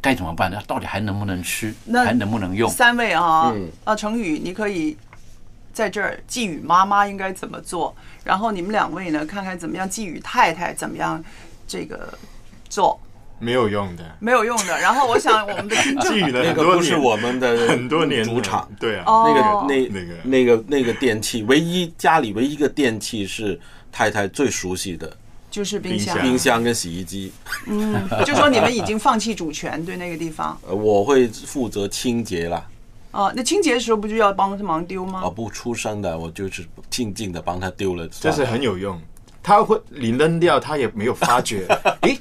[0.00, 0.60] 该怎么办呢？
[0.66, 1.74] 到底还能不能吃？
[1.84, 2.70] 那还能不能用？
[2.70, 4.96] 三位啊，嗯啊，成宇，你可以
[5.72, 11.22] 在这儿寄语妈妈应该怎么做，然后你们两位呢，看看怎么样寄语太太怎么样
[11.66, 12.12] 这个
[12.68, 12.98] 做。
[13.38, 14.16] 没有用的。
[14.18, 14.80] 没有用的。
[14.80, 23.60] 然后我想我们的听众 寄语了那很多年，个不是我们的 很多年主场，对啊，哦那个那那个那个那个电器，唯一家里唯一一个电器是
[23.92, 25.14] 太太最熟悉的
[25.56, 27.32] 就是冰箱，冰箱跟洗衣机。
[27.64, 32.62] 嗯，就说你们已经放弃主权对那个地方呃，我会负责清洁啦。
[33.12, 33.32] 哦。
[33.34, 35.22] 那清洁的时候不就要帮忙丢吗？
[35.24, 38.06] 哦，不出声的，我就是静静的帮他丢了。
[38.08, 39.00] 这是很有用。
[39.42, 41.66] 他会你扔掉，他也没有发觉，
[42.02, 42.18] 诶，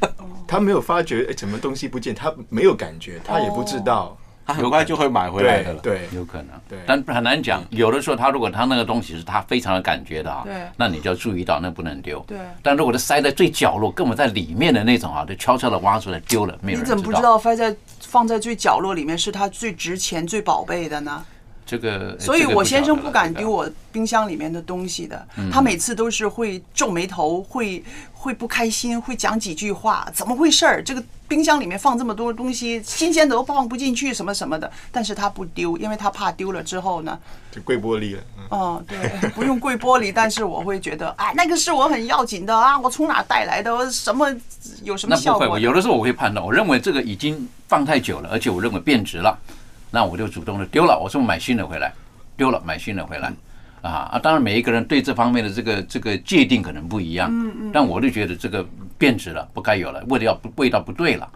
[0.47, 5.79] 他没有发觉，诶，什么东西不见，他没有感觉，他也不知道，他很快就会买回来的了。
[5.81, 7.63] 对，有可能，对但很难讲。
[7.71, 12.23] 有的时候，他如果他那个东西是他非常有感觉的啊，对那你就要注意到，那不能丢。
[12.27, 21.25] 对但如果他塞在最角落，根本在里面的那种啊，就悄悄的挖出来丢了，没有人你怎么不知道放在放在最角落里面是他最值钱、最宝贝的呢？
[21.65, 22.15] 这个？
[22.19, 30.83] 所以我先生不敢丢我冰箱里面的东西的，嗯他每次都是会皱眉头，会会不开心，会讲几句话，怎么回事儿？
[30.83, 34.71] 这个冰箱里面放这么多东西，新鲜的都放不进去，什么什么的。
[34.91, 37.17] 但是他不丢，因为他怕丢了之后呢，
[37.51, 38.21] 就跪玻璃了。
[38.37, 38.97] 嗯哦，对，
[39.31, 43.91] 不用跪玻璃，但是我会觉得，哎，那个是我很要紧的啊，我从哪带来的？
[43.91, 44.27] 什么
[44.83, 45.59] 有什么那不会，效果我？
[45.59, 49.37] 有的时候我会判断，我认为这个已经放太久了，而且我认为变质了，
[49.89, 51.91] 那我就主动的丢了，我说买新的回来，
[52.37, 53.33] 丢了买新的回来。
[53.85, 54.19] 啊啊！
[54.19, 58.65] 当然，每一个人对这方面的这个这个界定可能不一样，嗯嗯但我就觉得这个
[58.97, 61.29] 变质了，不该有了，味道不味道不对了，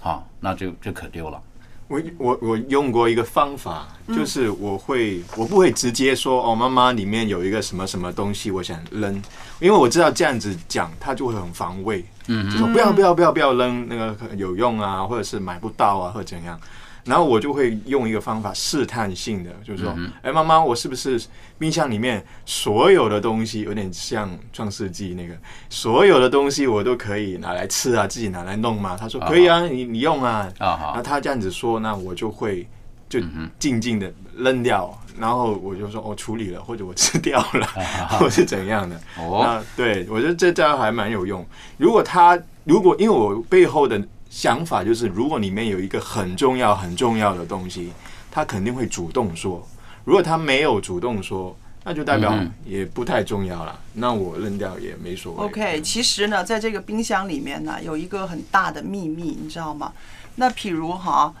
[0.00, 1.40] 好，那就就可丢了。
[1.86, 9.14] 我我我用过一个方法，嗯就是我会我不会直接说哦，妈妈里面有一个什么什么东西，我想扔，
[9.60, 16.58] 因为我知道这样子讲他就会很防卫，嗯就说不要不要不要不要扔，那个有用啊，或者是买不到啊，或者怎样。
[17.04, 21.20] 然后我就会用一个方法试探性的，就是说，哎、妈妈，我是不是
[21.58, 25.34] 冰箱里面所有的东西有点像创世纪那个，
[25.68, 28.96] 所有的东西我都可以拿来吃啊，自己拿来弄吗？
[28.98, 30.48] 他说可以啊，你你用啊。
[30.58, 32.68] 那他这样子说，那我就会
[33.08, 33.20] 就
[33.58, 37.66] 静静的扔掉，然后我就说我、处理了，或者我吃掉了，
[38.18, 38.96] 或是怎样的。
[39.18, 41.44] 哦那对我觉得这招还蛮有用。
[41.76, 44.00] 如果他如果因为我背后的
[44.32, 47.92] 想法就是，如果里面有一个很重要很重要的东西，
[48.30, 49.68] 他肯定会主动说。
[50.04, 53.78] 如果他没有主动说，那就代表嗯也不太重要了。
[53.92, 55.44] 那我扔掉也没所谓。
[55.44, 59.92] OK，其实呢，在这个冰箱里面呢，有一个很大的秘密，你知道吗？
[60.36, 61.34] 那譬如哈，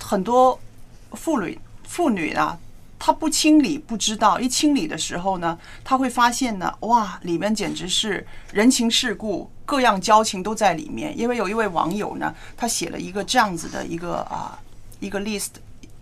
[0.00, 0.58] 很多
[1.12, 2.58] 妇女妇女啊，
[2.98, 11.12] 她不清理不知道，一清理的时候呢，她会发现呢，哇，里面简直是人情世故，各样交情都在里面。
[11.18, 14.58] 因为有一位网友呢，他写了一个这样子的一个啊
[14.98, 15.50] 一个 list，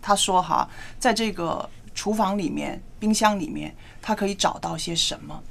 [0.01, 0.69] 他说哈，
[1.01, 5.43] 在这个厨房里面、冰箱里面，他可以找到些什么？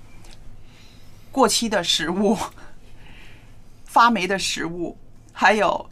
[1.30, 2.38] 过期的食物、
[3.84, 4.98] 发霉的食物，
[5.34, 5.90] 还有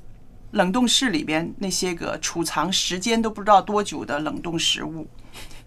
[0.52, 5.06] 冷冻室里边那些个储藏时间都不知道多久的冷冻食物，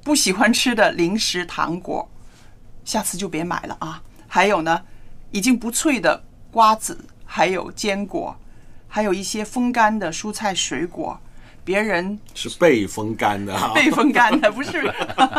[0.02, 2.08] 不喜欢吃的零食、糖果，
[2.86, 4.02] 下次就别买了啊。
[4.26, 4.82] 还有呢，
[5.30, 6.24] 已经不脆的
[6.56, 8.34] 瓜子，还有坚果，
[8.88, 11.20] 还有一些风干的蔬菜水果，
[11.62, 14.90] 别人是被风干的、啊， 被风干的，不是。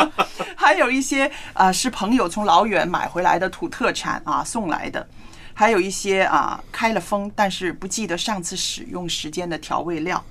[0.56, 5.08] 还有一些啊、呃是朋友从老远买回来的土特产啊送来的，
[5.56, 10.24] 还有一些啊开了封但是不记得上次使用时间的调味料。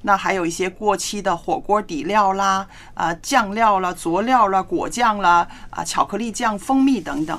[0.00, 7.38] 那还有一些过期的火锅底料啦、啊酱料啦、佐料啦、果酱啦、啊巧克力酱、蜂蜜等等。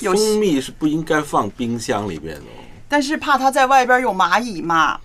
[0.00, 4.98] 有蜂蜜是不应该放冰箱里边的哦，但是怕它在外边有蚂蚁嘛，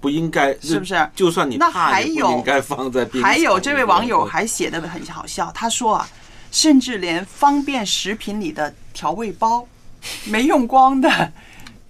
[0.00, 1.08] 不应该，是不是？
[1.14, 6.08] 就算你那还有应该放在冰箱还有这位网友还写的很好笑，他说啊，
[6.50, 9.66] 甚至连方便食品里的调味包
[10.24, 11.32] 没用光的，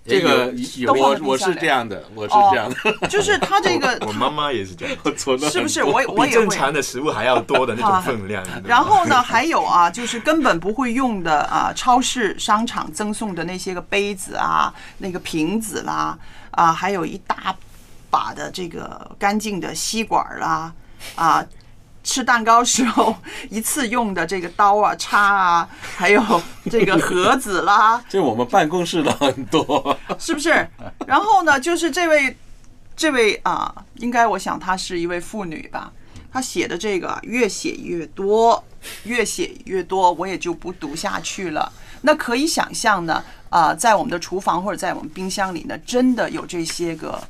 [0.05, 0.53] 这个
[0.89, 2.69] 我我是这样的，我是哦这样
[3.01, 8.45] 的，就是他这个 我妈妈也是这样，我是不是我我也会正常的食物还要多的那种分量。
[8.65, 16.19] 然后呢，还有啊，就是根本不会用的啊，超市、商场赠送的那些个杯子啊，那个瓶子啦，
[16.51, 17.55] 啊，还有一大
[18.11, 20.73] 把的这个干净的吸管啦，
[21.15, 21.47] 啊，
[22.03, 23.15] 吃蛋糕时候
[23.49, 26.23] 一次用的这个刀啊、叉啊，还有
[26.71, 30.69] 这个盒子啦， 这我们办公室的很多， 是不是？
[31.07, 32.37] 然后呢，就是这位
[32.97, 35.93] 这位啊，应该我想她是一位妇女吧。
[36.33, 38.65] 她写的这个啊越写越多，
[39.05, 41.71] 越写越多，我也就不读下去了。
[42.01, 47.23] 那可以想象呢，啊，在我们的厨房或者在我们冰箱里呢，真的有这些个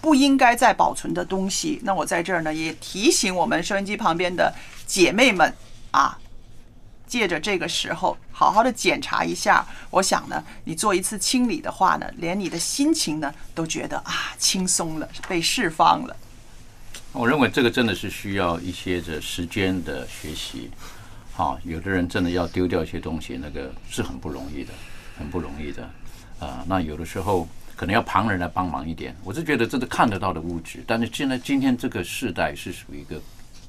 [0.00, 1.80] 不应该再保存的东西。
[1.82, 4.52] 那我在这儿呢，也提醒我们收音机旁边的
[4.86, 5.54] 姐妹们
[5.90, 6.18] 啊，
[7.06, 9.66] 借着这个时候，好好的检查一下。
[9.90, 16.16] 我想呢，你做一次清理的话呢，连你的心情呢都觉得啊轻松了，被释放了。
[17.12, 20.70] 我认为这个真的是需要一些的时间的学习。
[21.32, 24.72] 好，有的人真的要丢掉一些东西，那个是很不容易的，
[25.18, 25.82] 很不容易的。
[26.38, 27.46] 啊、那有的时候
[27.80, 29.16] 可能要旁人来帮忙一点。
[29.24, 33.22] 我是觉得这是看得到的物质，但是现在今天这个时代是属于一个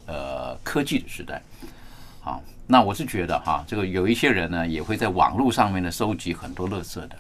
[0.06, 1.42] 呃科技的时代。
[2.20, 7.12] 好，那我是觉得哈，这个有一些人呢也会在网络上面呢收集很多垃圾的。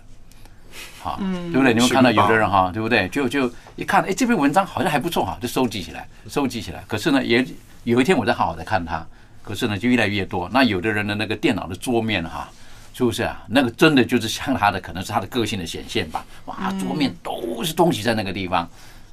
[1.00, 1.74] 好，嗯对不对？
[1.74, 3.08] 你们看到有的人哈，对不对？
[3.08, 6.84] 就就一看，哎，这篇文章好像还不错哈，就收集起来，收集起来。
[6.88, 7.48] 可是呢，也
[7.86, 9.08] 有一天我在好好的看它，
[9.42, 10.50] 可是呢，就越来越多。
[10.52, 12.52] 那有的人的那个电脑的桌面哈，
[12.94, 13.44] 是不是啊？
[13.48, 16.26] 那个真的就是像他的，可能是他的个性的显现吧。
[16.46, 18.68] 哇，桌面都是东西在那个地方。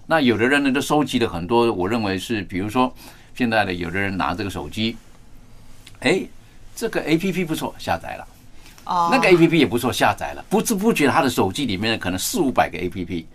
[0.06, 2.92] 那有的人呢，都收集了很多，我认为是，比如说
[3.34, 4.96] 现在的有的人拿这个手机，
[6.00, 6.22] 哎，
[6.74, 8.26] 这个 A P P 不错，下载了。
[8.84, 13.26] 哦那个 A P P 也不错，下载了，不知不觉他的手机里面可能四五百个 A P P，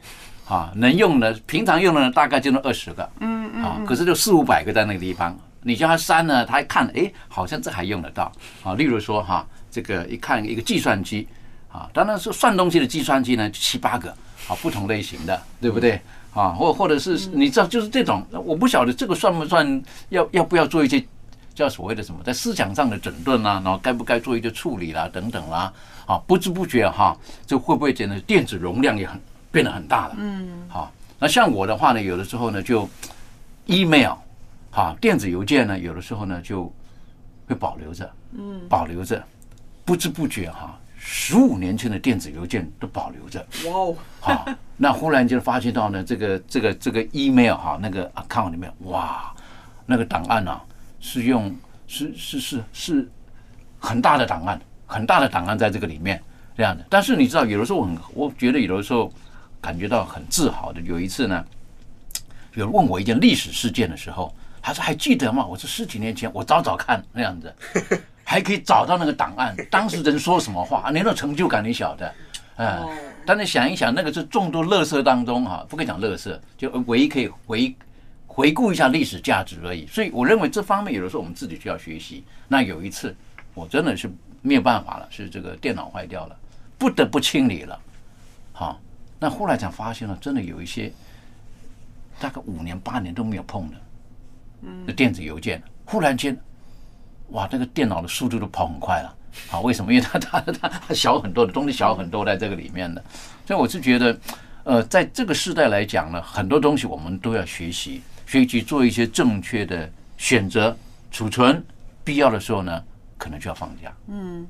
[0.48, 8.32] 啊，能用的平常用的大概就那二十个，嗯嗯啊，可是就四五百个在那个地方，你叫他删呢，他一看，哎，好像这还用得到，
[8.64, 11.28] 啊，例如说哈，这个一看一个计算机，
[11.72, 14.12] 啊，当然是算东西的计算机呢七八个，
[14.48, 16.00] 啊，不同类型的，对不对？
[16.34, 21.04] 啊，或或者是你知道，就是这种，我不晓得这个算不算要要不要做一些
[21.56, 25.72] 叫所谓的什么，在思想上的整顿啦，然后该不该做一些处理啦，等等啦，
[26.08, 29.20] 啊，不知不觉哈，这会不会觉得电子容量也很
[29.52, 30.16] 变得很大了？
[30.18, 32.90] 嗯，好，那像我的话呢，有的时候呢就
[33.68, 34.14] email，
[34.72, 36.64] 哈，电子邮件呢，有的时候呢就
[37.48, 39.24] 会保留着，嗯保留着，
[39.86, 43.46] 不知不觉哈，十五年前的电子邮件都保留着。
[43.66, 44.46] 哇哦，好，
[44.78, 49.34] 那忽然间发现到呢，这个这个这个 email 哈，那个 account 里面，哇，
[49.86, 50.62] 那个档案啊，
[51.00, 51.54] 是用
[51.88, 53.12] 是是是是
[53.80, 56.22] 很大的档案，很大的档案在这个里面
[56.56, 56.86] 这样的。
[56.90, 59.12] 但是你知道，有的时候我很，我觉得有的时候
[59.60, 60.80] 感觉到很自豪的。
[60.80, 61.46] 有一次呢，
[62.54, 65.46] 有人问我一件历史事件的时候，他说还记得吗？
[65.46, 67.54] 我说十几年前，我找找看那样子，
[68.24, 72.14] 还可以找到那个档案， 当事人说什么话，你那种成就感你晓得，
[72.58, 72.90] 嗯。
[73.26, 77.74] 但是想一想，那个是众多乐色当中哈，不可以讲乐色，就唯一可以回
[78.28, 79.88] 回顾一下历史价值而已。
[79.88, 82.26] 所以我认为这方面有的时候我们自己需要学习。
[82.50, 83.16] 那有一次
[83.54, 84.12] 我真的是
[84.42, 86.36] 没有办法了，是这个电脑坏掉了，
[86.78, 87.80] 不得不清理了。
[88.52, 88.78] 好，
[89.18, 90.92] 那后来才发现了，真的有一些
[92.20, 93.76] 大概五年八年都没有碰的，
[94.64, 96.38] 嗯的电子邮件，忽然间，
[97.34, 99.16] 哇，那个电脑的速度都跑很快了。
[99.50, 99.92] 好，为什么？
[99.92, 103.04] 因为它它它它小很多的东西小很多在这个里面的，
[103.48, 104.16] 所以我是觉得，
[104.64, 110.78] 呃，在这个时代来讲呢，很多东西我们都要学习，学习做一些正确的选择、
[111.12, 111.64] 储存，
[112.04, 112.84] 必要的时候呢，
[113.18, 113.92] 可能就要放假。
[114.08, 114.46] 嗯，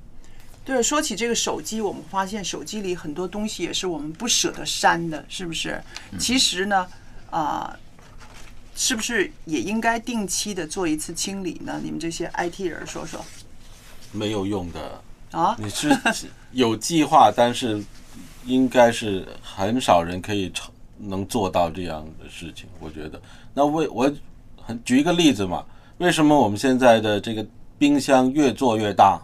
[0.66, 5.82] 对，说起这个手机，我们发现手机里很多东西也是我们不舍得删的，是不是？
[6.20, 6.86] 其实呢，
[7.30, 7.74] 啊、
[8.76, 11.80] 是不是也应该定期的做一次清理呢？
[11.84, 13.24] 你们这些 IT 人说说
[14.12, 15.02] 没有用的。
[15.32, 15.56] 啊？
[15.58, 15.90] 你是
[16.52, 17.84] 有计划，但是
[18.46, 22.68] 应该是很少人可以成能做到这样的事情。
[22.80, 23.20] 我觉得，
[23.54, 24.12] 那为我
[24.62, 25.66] 很举一个例子嘛，
[25.98, 27.44] 为什么我们现在的这个
[27.80, 29.20] 冰箱越做越大？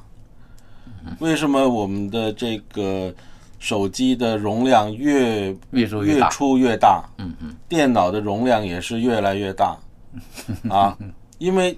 [1.20, 3.14] 为什么我们的这个
[3.60, 7.04] 手机的容量越越做越大出越大？
[7.18, 9.78] 嗯嗯，电脑的容量也是越来越大
[10.70, 10.98] 啊，
[11.38, 11.78] 因为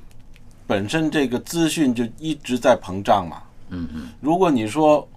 [0.67, 3.41] 本身这个资讯就一直在膨胀嘛。
[3.69, 5.07] 嗯嗯，如果你说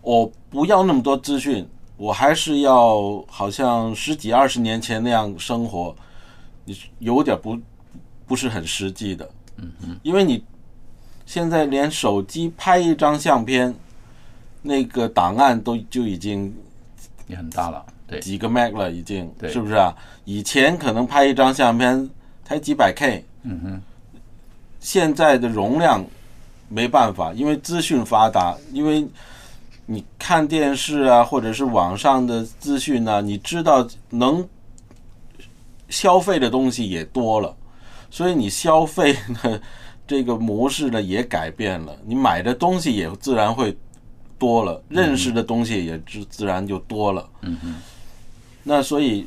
[0.00, 1.66] 我不要那么多资讯，
[1.96, 5.94] 我还是要好像十几二十年前那样生活，
[6.64, 7.58] 你有点不
[8.26, 9.28] 不是很实际的。
[9.58, 10.44] 嗯嗯，因为你
[11.26, 13.74] 现在连手机拍一张相片，
[14.66, 16.50] 那个档案都就已经
[17.26, 19.52] 也很大了，对，几个 Mac 了，已经对。
[19.52, 19.94] 是不是啊？
[20.24, 22.08] 以前可能拍一张相片
[22.44, 23.82] 才几百 K，嗯哼，
[24.80, 26.02] 现在的容量
[26.70, 29.06] 没办法，因为资讯发达，因为
[29.84, 34.48] 你看电视啊，或者是网上的资讯呢，你知道能
[35.90, 37.54] 消费的东西也多了，
[38.10, 39.60] 所以你消费的
[40.06, 43.76] 这个模式呢也改变了，你买的东西也自然会
[44.44, 47.26] 多了，认识的东西也自自然就多了。
[47.40, 47.74] 嗯哼，
[48.62, 49.26] 那所以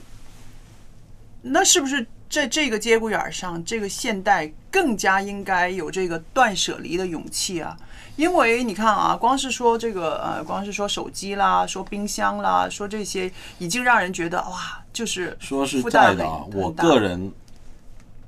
[1.41, 7.75] 那是不是在这个节骨眼上，这个现代更加应该有这个断舍离的勇气啊？
[8.15, 17.31] 因为你看啊，光是说这个呃，光是说手机啦，说冰箱啦，说这些，已经让人觉得哇，就是说是在的啊，我个人，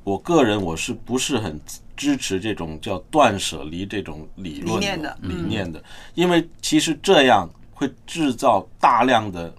[0.03, 1.59] 我个人我是不是很
[1.99, 5.83] 支持这种叫断舍离这种理论理念的理嗯念的？
[6.15, 9.53] 因为其实这样会制造大量的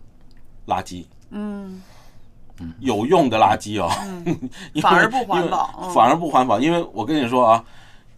[0.67, 1.83] 垃圾，嗯。
[2.81, 3.89] 有用的垃圾哦，
[4.83, 6.61] 反而不环保反而不环保。
[6.61, 7.65] 因为我跟你说啊，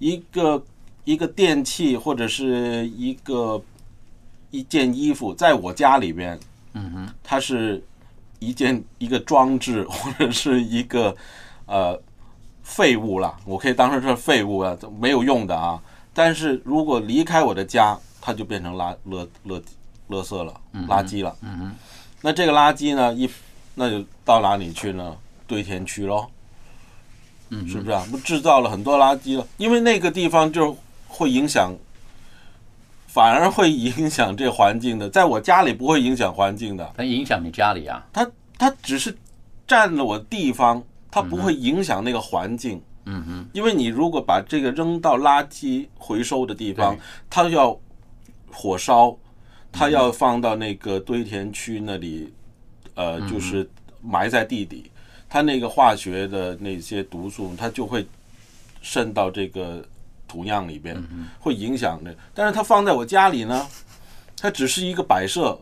[0.00, 0.64] 一个
[1.04, 3.62] 一个电器或者是一个
[4.50, 6.36] 一件衣服，在我家里边，
[6.72, 7.80] 嗯哼，它是
[8.40, 11.16] 一件一个装置或者是一个
[11.66, 11.96] 呃
[12.74, 15.80] 废物了，我可以当成是废物啊，没有用的啊。
[16.14, 19.62] 但是如果离开我的家，它就变成垃垃垃
[20.08, 20.54] 垃圾了，
[20.88, 21.36] 垃圾了。
[21.42, 21.72] 嗯哼，
[22.22, 23.28] 那这个垃圾呢，一
[23.74, 25.16] 那就到哪里去呢？
[25.46, 26.26] 堆填区喽，
[27.50, 28.06] 嗯，是不是啊？
[28.10, 30.76] 不制造了很多垃圾了，因为那个地方就
[31.08, 31.74] 会影响，
[33.06, 35.10] 反而会影响这环境的。
[35.10, 38.06] 在我家里不会影响环境的，它影响你家里啊？
[38.12, 39.14] 它它只是
[39.66, 42.82] 占了我地方，它不会影响那个环境。
[43.04, 46.96] 嗯哼，因为你如果把这个扔到垃圾回收的地方，
[47.28, 47.78] 它要
[48.50, 49.16] 火烧，
[49.70, 52.32] 它要放到那个堆填区那里，
[52.94, 53.68] 呃，嗯就是
[54.00, 54.90] 埋在地底，
[55.28, 58.06] 它那个化学的那些毒素，它就会
[58.80, 59.84] 渗到这个
[60.28, 62.14] 土壤里边，嗯会影响的。
[62.32, 63.66] 但是它放在我家里呢，
[64.36, 65.58] 它只是一个摆设。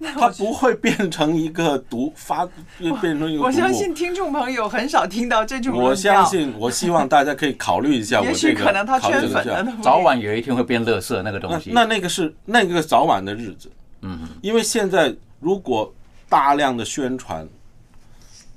[0.14, 2.48] 它不会变成一个毒发，
[2.78, 3.42] 变变成一个。
[3.42, 8.58] 我相信听众朋友很少听到这种我相信，我希望大家可以考虑一下 我也这个。
[8.58, 11.70] 许可能他考虑一下圈粉了早晚有一天会变垃圾那个东西。
[11.70, 13.70] 那那那个是那个早晚的日子，
[14.00, 15.92] 嗯，因为现在如果
[16.30, 17.46] 大量的宣传，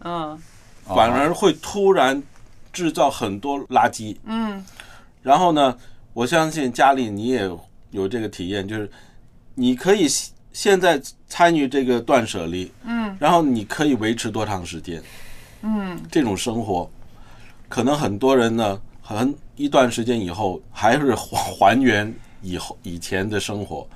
[0.02, 0.40] 嗯
[0.86, 2.22] 反而会突然
[2.72, 4.16] 制造很多垃圾。
[4.26, 4.64] 嗯
[5.22, 5.78] 然后呢，
[6.14, 7.50] 我相信家里你也
[7.92, 8.90] 有这个体验，就是
[9.56, 10.08] 你可以
[10.54, 15.02] 现在参与这个断舍离，嗯然后你可以维持多长时间？
[15.64, 16.90] 嗯这种生活，
[17.68, 23.88] 可能很多人呢，很一段时间以后还是还还原以后以前的生活，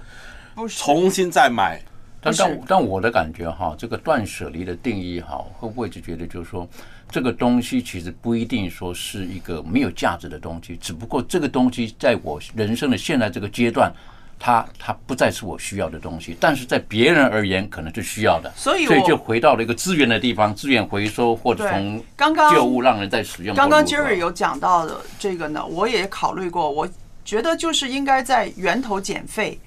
[0.55, 1.79] 不是重新再买。
[2.19, 6.67] 但但但我的感觉哈，这个断舍离的定义哈，会不会就觉得就是说，
[7.09, 13.93] 这个东西其实不一定说是一个没有价值的东西，只不过这个东西在我人生的现在这个阶段，
[14.39, 23.55] 它它不再是我需要的东西，但是在别人而言可能是需要的，所以我所以就回到了一个资源的地方，资源回收或者从刚刚旧物让人在使用。
[23.55, 26.87] 刚刚 Jerry 有讲到的这个呢，我也考虑过，我
[27.25, 29.59] 觉得就是应该在源头减费，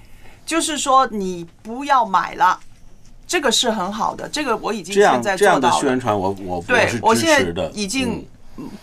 [0.46, 2.58] 就是说你不要买了，
[3.26, 5.88] 这个是很好的，这个我已经这样现在这样的做到了。
[5.90, 7.70] 宣传我，我我对是我现在支持的。
[7.72, 8.24] 已经嗯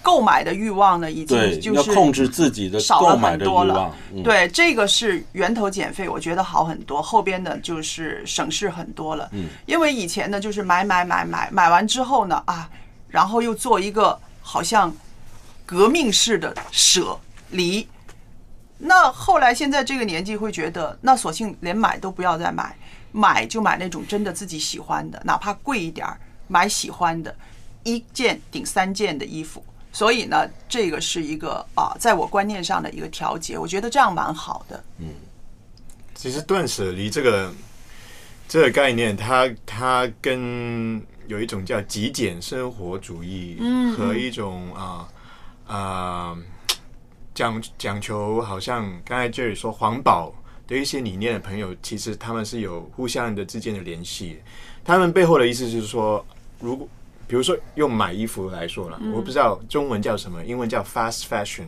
[0.02, 7.02] 购买的欲望呢，已经就是要控制自己的少了购买的欲很多了对，这个是源头减费，我觉得好很多。
[7.02, 9.30] 后边的就是省事很多了。
[9.34, 12.70] 嗯，因为以前呢就是买买买买买完之后呢啊，
[13.08, 14.92] 然后又做一个好像
[15.66, 17.20] 革命式的舍
[17.52, 17.88] 离。
[18.80, 22.76] 那后来现在这个年纪会觉得，那索性连买都不要再买，
[23.12, 26.16] 买就买那种真的自己喜欢的，哪怕贵一点儿，
[26.48, 27.36] 买喜欢的，
[27.88, 29.64] 一件顶三件的衣服。
[29.94, 34.84] 所以呢，这个是一个啊，在我观念上的一个调节，我觉得这样蛮好的。
[35.00, 35.08] 嗯
[36.14, 37.54] 其实断舍离这个
[38.48, 45.08] 这个概念，它它跟有一种叫极简生活主义嗯和一种啊
[45.68, 46.38] 啊、
[47.36, 50.34] 讲讲求，好像刚才 Jerry 说环保
[50.68, 54.40] 的一些理念的朋友，其实他们是有互相的之间的联系。
[54.84, 56.26] 他们背后的意思就是说，
[56.60, 56.88] 如果
[57.28, 59.12] 比如说用买衣服来说了，嗯。
[59.12, 61.66] 我不知道中文叫什么，英文叫 fast fashion，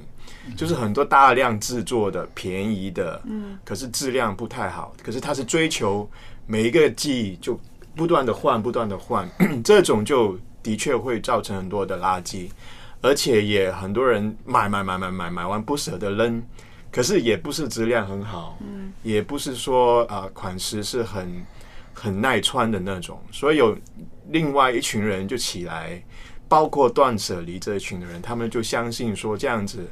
[0.55, 3.59] 就是很多大量制作的便宜的，嗯。
[3.65, 6.09] 可是质量不太好，可是它是追求
[6.47, 7.59] 每一个季就
[7.95, 9.29] 不断的换，不断的换，
[9.63, 12.49] 这种就的确会造成很多的垃圾，
[13.01, 16.41] 而且也很多人买买买买买买完不舍得扔，
[16.91, 18.93] 可是也不是质量很好，嗯。
[19.03, 21.45] 也不是说啊、呃款式是很
[21.99, 23.77] 很耐穿的那种，所以有
[24.29, 26.01] 另外一群人就起来，
[26.47, 29.85] 包括断舍离这一群的人，他们就相信说这样子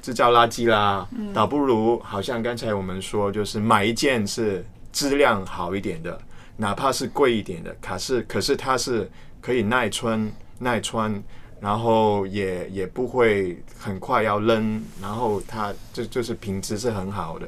[0.00, 6.20] 制造垃圾啦，嗯倒不如好像刚才我们说，就是买一件是质量好一点的，
[6.56, 11.22] 哪怕是贵一点的，可是可是它是可以耐穿耐穿。
[11.62, 17.46] 然后也也不会很快要扔，然后它就就是品质是很好的，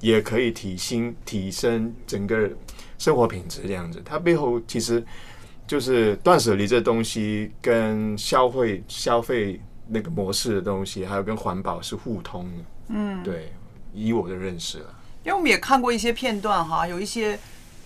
[0.00, 2.50] 也可以提升提升整个
[3.04, 4.00] 生活品质这样子。
[4.02, 5.04] 它背后其实
[5.66, 12.64] 就是断舍离这东西跟消费消费那个模式的东西，还有跟环保是互通的。
[12.88, 13.52] 嗯，对，
[13.92, 14.86] 以我的认识了，
[15.22, 17.38] 因为我们也看过一些片段哈，有一些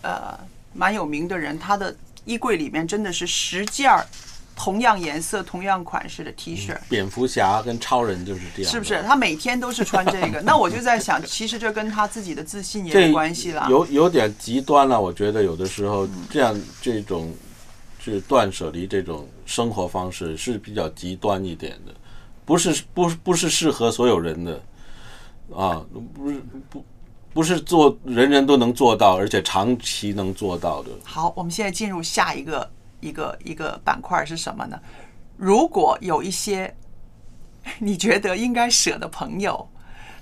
[0.02, 0.38] 呃
[0.72, 4.06] 蛮有名的人，他的衣柜里面真的是十件儿
[4.58, 6.76] 同样颜色、同样款式的 T 恤。
[6.88, 9.00] 蝙蝠侠跟超人就是这样，是不是？
[9.04, 13.68] 他每天都是穿这个， 那我就在想，其实这跟他自己的自信也这有关系啦。
[13.70, 17.32] 有有点极端了，我觉得有的时候这样这种
[18.00, 21.94] 是断舍离这种生活方式是比较极端一点的，
[22.44, 24.60] 不是不不是适合所有人的
[25.54, 25.80] 啊，
[26.14, 26.84] 不是不
[27.32, 30.90] 不是做人人都能做到，而且长期能做到的。
[31.04, 32.68] 好，我们现在进入下一个
[33.00, 34.78] 一个一个板块是什么呢？
[35.36, 36.74] 如果有一些
[37.78, 39.68] 你觉得应该舍的朋友，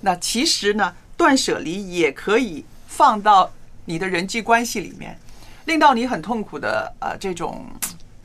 [0.01, 3.51] 那其实呢，断舍离也可以放到
[3.85, 5.19] 你的人际关系里面，
[5.65, 7.67] 令到你很痛苦的呃这种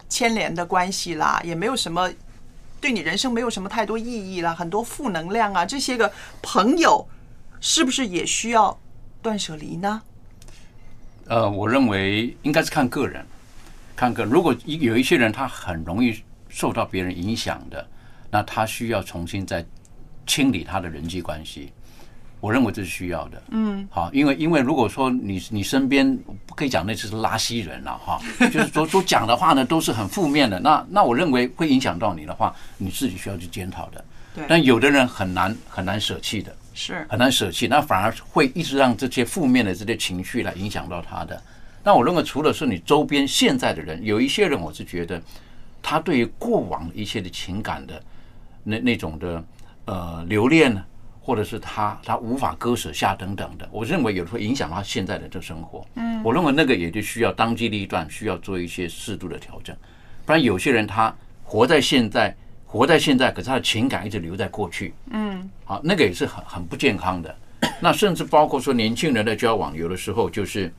[0.09, 2.11] 牵连的关系啦，也没有什么
[2.81, 7.07] 对你人生没有什么太多意义啦，很多负能量啊，这些个朋友
[7.59, 8.77] 是不是也需要
[9.21, 10.01] 断舍离呢？
[11.27, 13.25] 呃，我认为应该是看个人，
[14.01, 14.31] 看个人。
[14.31, 17.87] 如果一有一些人他很容易受到别人影响的，
[18.31, 19.63] 那他需要重新再
[20.25, 21.71] 清理他的人际关系。
[22.39, 23.43] 我认为这是需要的。
[23.49, 34.03] 嗯，好，因为因为如果说你你身边不可以讲那次是拉稀人了哈， 就是说说讲的话呢都是很负面的，那那我认为会影响到你的话，你自己需要去检讨的。
[34.33, 41.39] 对但有的人很难很难舍弃的，是很难舍弃，那反而会一直让这些负面的这些情绪来影响到他的。
[41.83, 45.21] 那我认为，除了是你周边现在的人，有一些人，我是觉得
[45.81, 48.01] 他对于过往一些的情感的
[48.63, 49.43] 那那种的
[49.85, 50.75] 呃留恋，
[51.19, 55.85] 或者是他他无法割舍下等等的，我认为有的会影响他现在的这生活。
[55.95, 59.75] 嗯我认为那个也就需要当机立断，需要做一些适度的调整，
[60.23, 61.11] 不然有些人他
[61.43, 62.35] 活在现在，
[62.67, 64.93] 活在现在，可是他的情感一直留在过去。
[65.09, 67.35] 嗯好，那个也是很很不健康的。
[67.79, 70.71] 那甚至包括说年轻人的交往，有的时候就是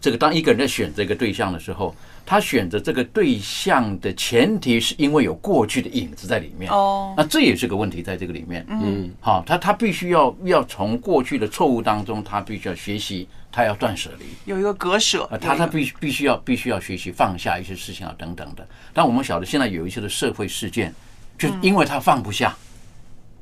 [0.00, 1.94] 这个当一个人在选择一个对象的时候，
[2.24, 6.70] 他选择这个对象的前提是因为有过去的影子在里面。
[6.70, 8.64] 哦那这也是个问题，在这个里面。
[8.68, 14.26] 嗯好，他他必须要要从过去的错误当中，他必须要学习，他要断舍离。
[14.44, 18.64] 有一个割舍啊，，他他必须必须要必须要学习放下一些事情啊等等的。
[18.92, 20.94] 但我们晓得现在有一些的社会事件，
[21.36, 22.56] 就是因为他放不下，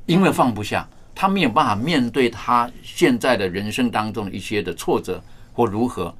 [0.07, 5.21] 因为放不下，他没有办法面对他现在的人生当中的一些的挫折
[5.53, 6.13] 或如何，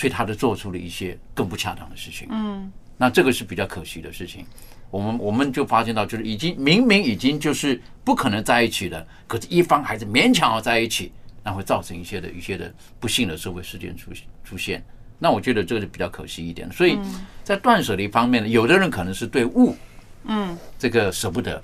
[0.00, 2.26] 所以他就做出了一些更不恰当的事情。
[2.30, 4.46] 嗯那这个是比较可惜的事情。
[4.90, 14.10] 我们我们就发现到，就是已经明明已经就是不可能在一起了，可是一方还是勉强要在一起，那会造成一些的一些的不幸的社会事件出
[14.42, 14.82] 出现。
[15.18, 16.70] 那我觉得这个是比较可惜一点。
[16.72, 16.98] 所以
[17.44, 19.76] 在断舍离方面呢，有的人可能是对物
[20.24, 21.62] 嗯，这个舍不得，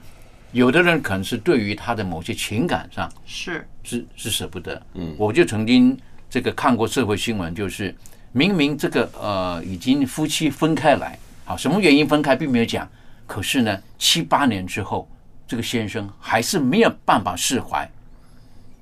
[0.53, 4.81] 有的人可能是对于他的某些情感上是是是舍不得。
[4.95, 5.99] 嗯，我就曾经
[6.31, 7.95] 这个看过社会新闻，就是
[8.37, 12.87] 明明这个呃已经夫妻分开来，好，什么原因分开并没有讲，
[13.27, 15.09] 可是呢七八年之后，
[15.49, 17.91] 这个先生还是没有办法释怀，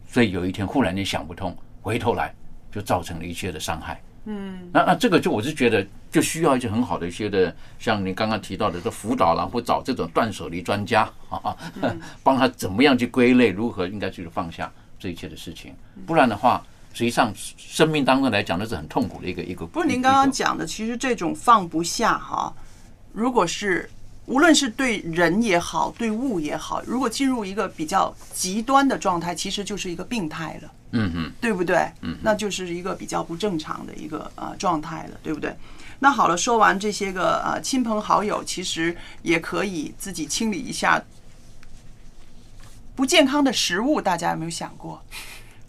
[0.09, 2.35] 所以有一天忽然间想不通，回头来
[2.73, 4.03] 就造成了一切的伤害。
[4.25, 11.57] 嗯那那这个就我是觉得就需要一些很好的一些的，像你刚刚提到的这辅导啦，或找这种断舍离专家啊，
[12.25, 15.73] 帮他怎么样去归类，如何应该去放下这一切的事情。
[16.05, 16.61] 不然的话，
[16.95, 19.67] 实际上生命当中来讲，那是很痛苦的一个一个。
[19.67, 22.55] 不是您刚刚讲的，其实这种放不下哈，
[23.13, 23.91] 如果是
[24.27, 30.71] 无论是对人也好，对物也好，如果进入一个比较极端的状态，其实就是一个病态了。
[30.93, 31.91] 嗯哼，对不对？
[32.03, 35.53] 嗯，那就是一个比较不正常的一个呃状态了，对不对？
[35.99, 41.03] 那好了，说完这些个呃亲朋好友，其实也可以自己清理一下
[42.95, 45.03] 不健康的食物，大家有没有想过？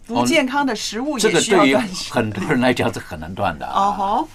[0.06, 1.76] 不健康的食物也这个对于。
[2.10, 4.28] 很多人来讲是很难断的啊， 哦吼，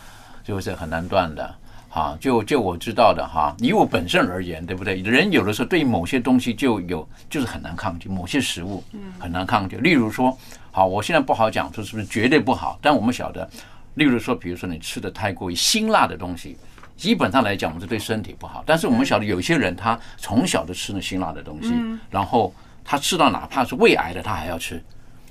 [0.43, 1.55] 就是很难断的。
[1.93, 4.95] 哈，就就我知道的哈，以我本身而言，对不对？
[5.01, 8.81] 人有的时候对某些东西就有就是很难抗拒，某些食物
[9.19, 9.75] 很难抗拒。
[9.75, 10.37] 例如说，
[10.71, 13.49] 好，我现在不好讲说是不是绝对不好，但我们晓得，
[13.95, 16.55] 例如说，比如说你吃的太过于辛辣的东西，
[16.95, 18.63] 基本上来讲，我们是对身体不好。
[18.65, 22.53] 但是我们晓得有些人他从小就吃那辛辣的东西，嗯然后
[22.85, 24.81] 他吃到哪怕是胃癌的，他还要吃。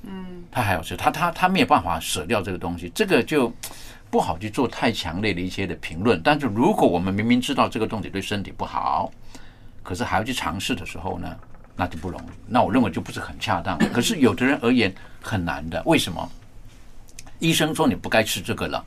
[0.02, 3.52] 嗯他还要吃，他他他没有办法舍掉这个东西，这个就
[4.10, 6.20] 不好去做太强烈的一些的评论。
[6.22, 9.12] 但是如果我们明明知道这个东西对身体不好，
[9.82, 11.36] 可是还要去尝试的时候呢，
[11.76, 12.24] 那就不容易。
[12.46, 13.78] 那我认为就不是很恰当。
[13.92, 14.92] 可是有的人而言
[15.22, 16.28] 很难的，为什么？
[17.38, 18.84] 医生说你不该吃这个了，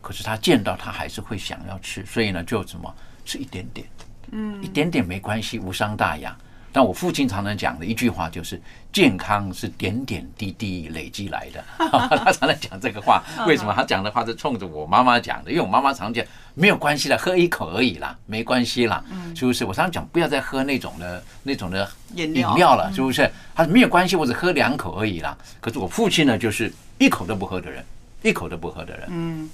[0.00, 2.94] 可是他见到他还是会想要吃，所以呢就怎么
[3.24, 3.86] 吃一点点，
[4.30, 6.36] 嗯一点点没关系，无伤大雅。
[6.72, 8.60] 但我父亲常常讲的一句话就是：
[8.92, 11.64] 健康是点点滴滴累积来的。
[12.24, 13.72] 他常常讲这个话，为什么？
[13.74, 19.02] 他讲的话是冲着我妈妈讲的，因为我妈妈常讲没有关系的，喝一口而已啦，没关系啦，
[19.34, 19.64] 是不是？
[19.64, 23.30] 我常常讲不要再喝那种的那种的饮料饮料了，是不是？
[23.54, 25.36] 他说没有关系，我只喝两口而已啦。
[25.60, 27.84] 可是我父亲呢，就是一口都不喝的人，
[28.22, 29.08] 一口都不喝的人。
[29.10, 29.48] 嗯，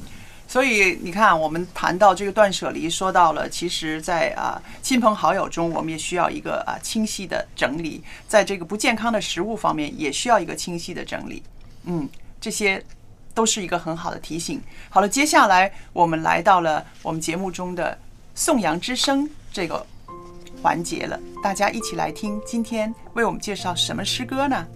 [0.48, 11.42] 所以你看，我们谈到这个断舍离，说到了，其实在，啊亲朋好友中，我们也需要一个啊清晰的整理，在这个不健康的食物方面，也需要一个清晰的整理。
[11.84, 12.08] 嗯，
[12.40, 12.82] 这些
[13.34, 14.62] 都是一个很好的提醒。
[14.88, 17.98] 好了，接下来我们来到了我们节目中的
[18.34, 19.84] 颂扬之声这个
[20.62, 24.66] 环节了，大家一起来听，今天为我们介绍什么诗歌呢？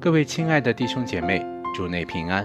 [0.00, 1.44] 各位亲爱的弟兄姐妹，
[1.78, 2.44] 主内平安。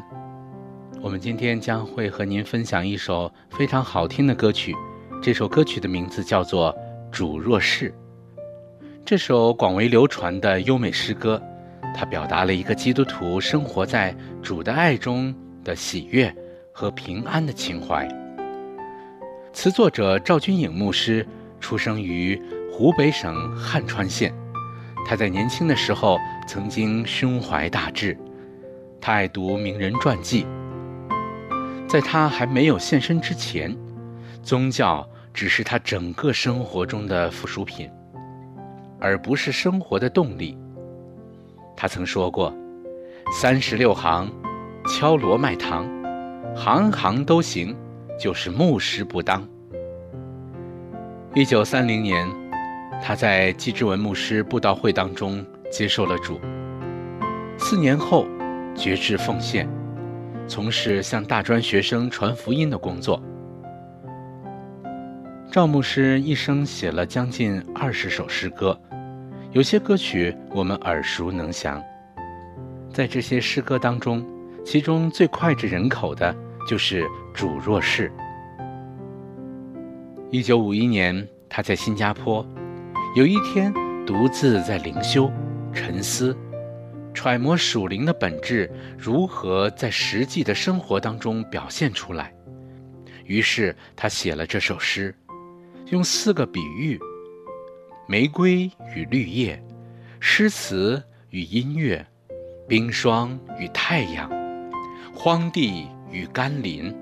[1.02, 4.76] 我们今天将会和您分享一首非常好听的歌曲，
[5.24, 6.72] 这首歌曲的名字叫做
[7.10, 7.90] 《主若是》。
[9.04, 11.42] 这首广为流传的优美诗歌，
[11.96, 16.32] 它表达了一个基督徒生活在主的爱中的喜悦
[16.72, 18.08] 和平安的情怀。
[19.52, 21.26] 词作者赵君颖牧师
[21.60, 22.40] 出生于
[22.72, 24.32] 湖北省汉川县。
[25.08, 28.16] 他在年轻的时候曾经胸怀大志，
[29.06, 30.48] 他爱读名人传记。
[31.90, 33.78] 在他还没有现身之前，
[34.42, 37.92] 宗教只是他整个生活中的附属品，
[39.02, 40.58] 而不是生活的动力。
[41.76, 42.56] 他曾说过
[43.42, 44.32] ：“三十六行，
[44.88, 45.86] 敲锣卖糖，
[46.56, 47.76] 行行都行，
[48.18, 49.46] 就是牧师不当。”
[51.36, 52.26] 一九三零年。
[53.06, 56.40] 他在季志文牧师布道会当中接受了主，
[57.58, 58.26] 四年后
[58.76, 59.68] 决志奉献，
[60.48, 63.22] 从事向大专学生传福音的工作。
[65.52, 68.80] 赵牧师一生写了将近二十首诗歌，
[69.52, 71.82] 有些歌曲我们耳熟能详。
[72.92, 74.26] 在这些诗歌当中，
[74.66, 76.36] 其中最脍炙人口的
[76.68, 77.04] 就是
[77.34, 78.10] 《主若是》。
[80.32, 82.46] 一九五一年，他在新加坡。
[83.16, 83.72] 有一天，
[84.08, 85.32] 独自在灵修、
[85.72, 86.36] 沉思、
[87.14, 92.34] 揣摩属灵的本质如何在实际的生活当中表现出来。
[93.26, 95.16] 于是他写了这首诗，
[95.92, 97.00] 用四个比喻
[98.08, 99.64] 玫瑰与绿叶，
[100.20, 102.06] 诗词与音乐，
[102.68, 104.30] 冰霜与太阳，
[105.16, 106.94] 荒地与甘霖。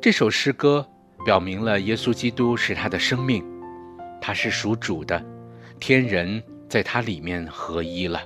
[0.00, 0.86] 这首诗歌
[1.24, 3.44] 表明了耶稣基督是他的生命，
[4.20, 5.22] 他是属主的，
[5.78, 8.22] 天人在他里面合一了。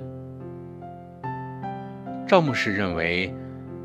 [2.30, 3.34] 赵牧师认为，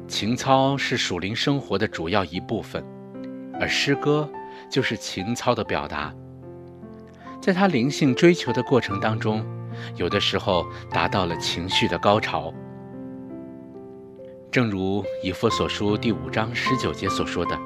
[0.07, 2.85] 情操是属灵生活的主要一部分，
[3.59, 4.29] 而诗歌
[4.69, 6.13] 就是情操的表达。
[7.41, 9.43] 在他灵性追求的过程当中，
[9.95, 12.53] 有的时候达到了情绪的高潮。
[14.51, 17.59] 正如以弗所书第五章十九节所说的：“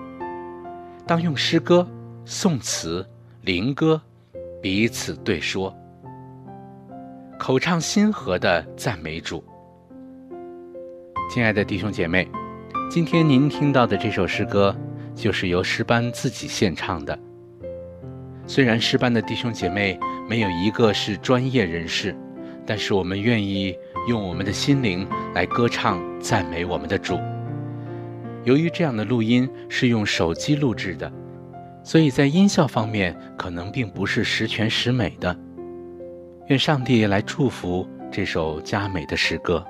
[1.05, 1.85] 当用诗歌、
[2.23, 3.05] 颂词、
[3.41, 4.01] 灵歌
[4.61, 5.75] 彼此对说，
[7.37, 9.43] 口唱心和的赞美主。”
[11.29, 12.27] 亲爱的弟兄姐妹，
[12.89, 14.75] 今天您听到的这首诗歌，
[15.13, 17.17] 就是由诗班自己献唱的。
[18.47, 22.17] 虽然诗班的弟兄姐妹没有一个是专业人士，
[22.65, 23.77] 但是我们愿意
[24.07, 27.19] 用我们的心灵来歌唱赞美我们的主。
[28.43, 31.11] 由于这样的录音是用手机录制的，
[31.83, 35.37] 所以在音效方面可能并不是十全十美的。
[36.47, 39.63] 愿上帝来祝福这首佳美的诗歌。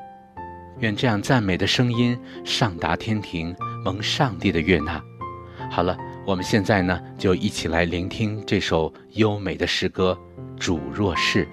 [0.79, 5.01] 愿这样赞美的声音上达天庭，蒙上帝的悦纳。
[5.69, 10.17] 好了，我们现在呢，就一起来聆听这首优美的诗歌
[10.57, 11.45] 《主若是》。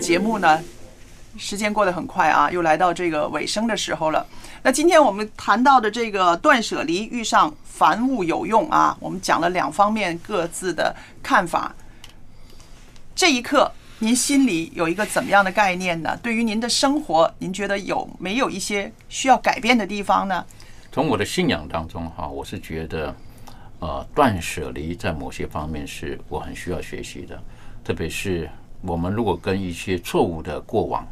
[0.00, 0.60] 节目呢，
[1.36, 4.26] 时间过得很快啊，又来到这个尾声的时候了。
[4.62, 11.74] 那今天我们谈到的这个断舍离遇上凡物有用啊，我们讲了两方面各自的看法。
[13.14, 16.18] 这一刻，您心里有一个怎么样的概念呢？
[16.22, 20.44] 对于您的生活，您觉得有没有一些需要改变的地方呢？
[20.90, 23.14] 从我的信仰当中哈，我是觉得，
[23.78, 27.40] 呃，断舍离在某些方面是我很需要学习的，
[27.84, 28.50] 特别是
[28.82, 31.06] 我们如果跟一些错误的过往，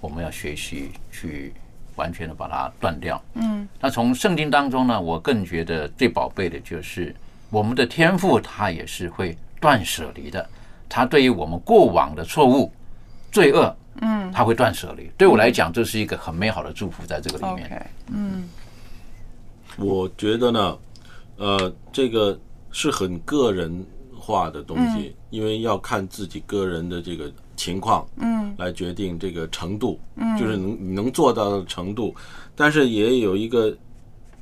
[0.00, 1.52] 我们要学习去
[1.96, 3.20] 完全的把它断掉。
[3.34, 7.14] 嗯，那从圣经当中呢，我更觉得最宝贝的就是
[7.50, 10.48] 我们的天赋，它也是会断舍离的。
[10.88, 12.72] 它对于我们过往的错误、
[13.30, 15.10] 罪恶，嗯它会断舍离。
[15.18, 17.90] 对我来讲，这是一个很美好的祝福，在这个里面。
[18.12, 18.48] 嗯
[19.76, 20.78] 我觉得呢，
[21.36, 22.38] 呃，这个
[22.72, 23.84] 是很个人
[24.30, 32.14] 化的东西，因为要看自己个人的这个情况，嗯来决定这个程度，嗯就是能你能做到的程度。
[32.54, 33.76] 但是也有一个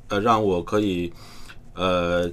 [0.09, 1.11] 呃，让我可以
[1.73, 2.29] 呃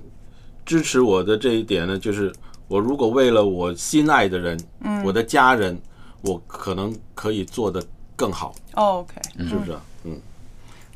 [0.65, 2.33] 支持我的这一点呢，就是
[2.69, 5.81] 我如果为了我心爱的人，嗯我的家人，
[6.23, 7.83] 我可能可以做的
[8.17, 9.81] 更好，，OK，是不是啊？
[10.05, 10.21] 嗯。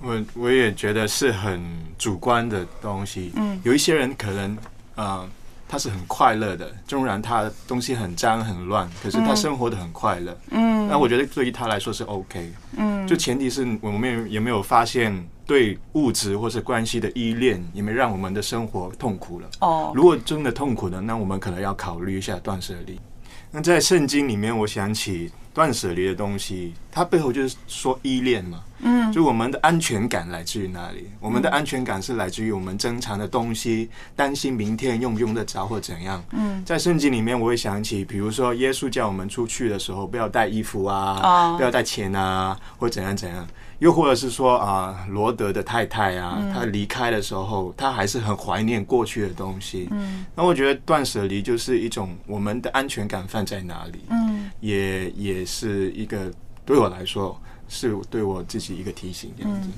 [0.03, 1.63] 我我也觉得是很
[1.99, 3.31] 主观的东西。
[3.37, 4.57] 嗯有一些人可能
[4.95, 5.29] 啊、呃
[5.71, 10.37] 他是很快乐的，纵然他东西很脏很乱，可是他嗯生活的很快乐。
[10.51, 12.53] 嗯那我觉得对于他来说是 OK。
[12.77, 19.49] 嗯就前提是我们有有没有发现对物质或是关系的依恋，有没有让我们的生活痛苦了？
[19.61, 22.99] 哦如果真的痛苦了，那我们可能要考虑一下断舍离。
[23.53, 25.31] 那在圣经里面，我想起
[25.61, 28.63] 断舍离的东西，它背后就是说依恋嘛。
[28.83, 31.05] 嗯就我们的安全感来自于哪里？
[31.21, 36.25] 我们的安全感是来自于我们珍藏的东西，担心明天用不用得着或怎样。
[36.31, 43.47] 嗯在圣经里面，我会想起，比如说耶稣叫我们出去的时候，不要带衣服啊，啊不要带钱啊，或怎样怎样。
[43.81, 49.89] 又或者是说啊，罗德的太太啊，嗯她离开的时候，她还是很怀念过去的东西。
[49.91, 56.31] 嗯那我觉得断舍离就是一种我们的安全感放在哪里，嗯也也是一个
[56.65, 57.37] 对我来说
[57.69, 59.69] 是对我自己一个提醒，这样子。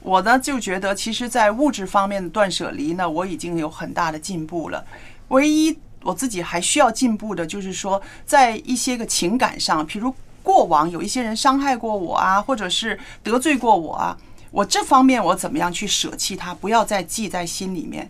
[0.00, 4.84] 我呢就觉得，其实，在物质方面的断舍离呢，我已经有很大的进步了。
[5.28, 10.14] 唯一我自己还需要进步的，就是说，在一些个情感上，譬如
[10.46, 14.16] 过往有一些人伤害过我啊，或者是得罪过我啊，
[14.52, 18.08] 我这方面我怎么样去舍弃它，不要再记在心里面。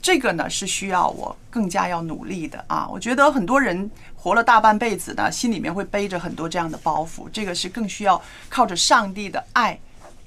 [0.00, 2.88] 这个呢是需要我更加要努力的啊！
[2.90, 9.78] 我觉得很多人活了大半辈子呢，心里面会背着很多这样的包袱，这个是更需要靠着上帝的爱、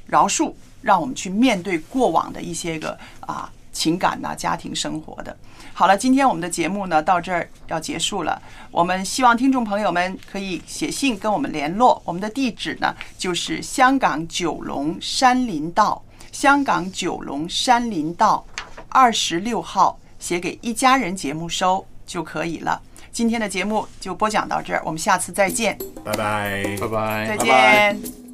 [0.05, 0.53] 饶恕，
[0.83, 5.35] 让我们去面对过往的一些个啊情感呐、家庭生活的。
[5.77, 8.41] 好了，今天我们的节目呢到这儿要结束了。
[8.71, 18.43] 我们希望听众朋友们可以写信跟我们联络，我们的地址呢就是香港九龙山林道，香港九龙山林道
[18.89, 22.81] 二十六号，写给一家人节目收就可以了。
[23.11, 28.26] 今天的节目就播讲到这儿，我们下次再见，拜拜，拜拜，再见。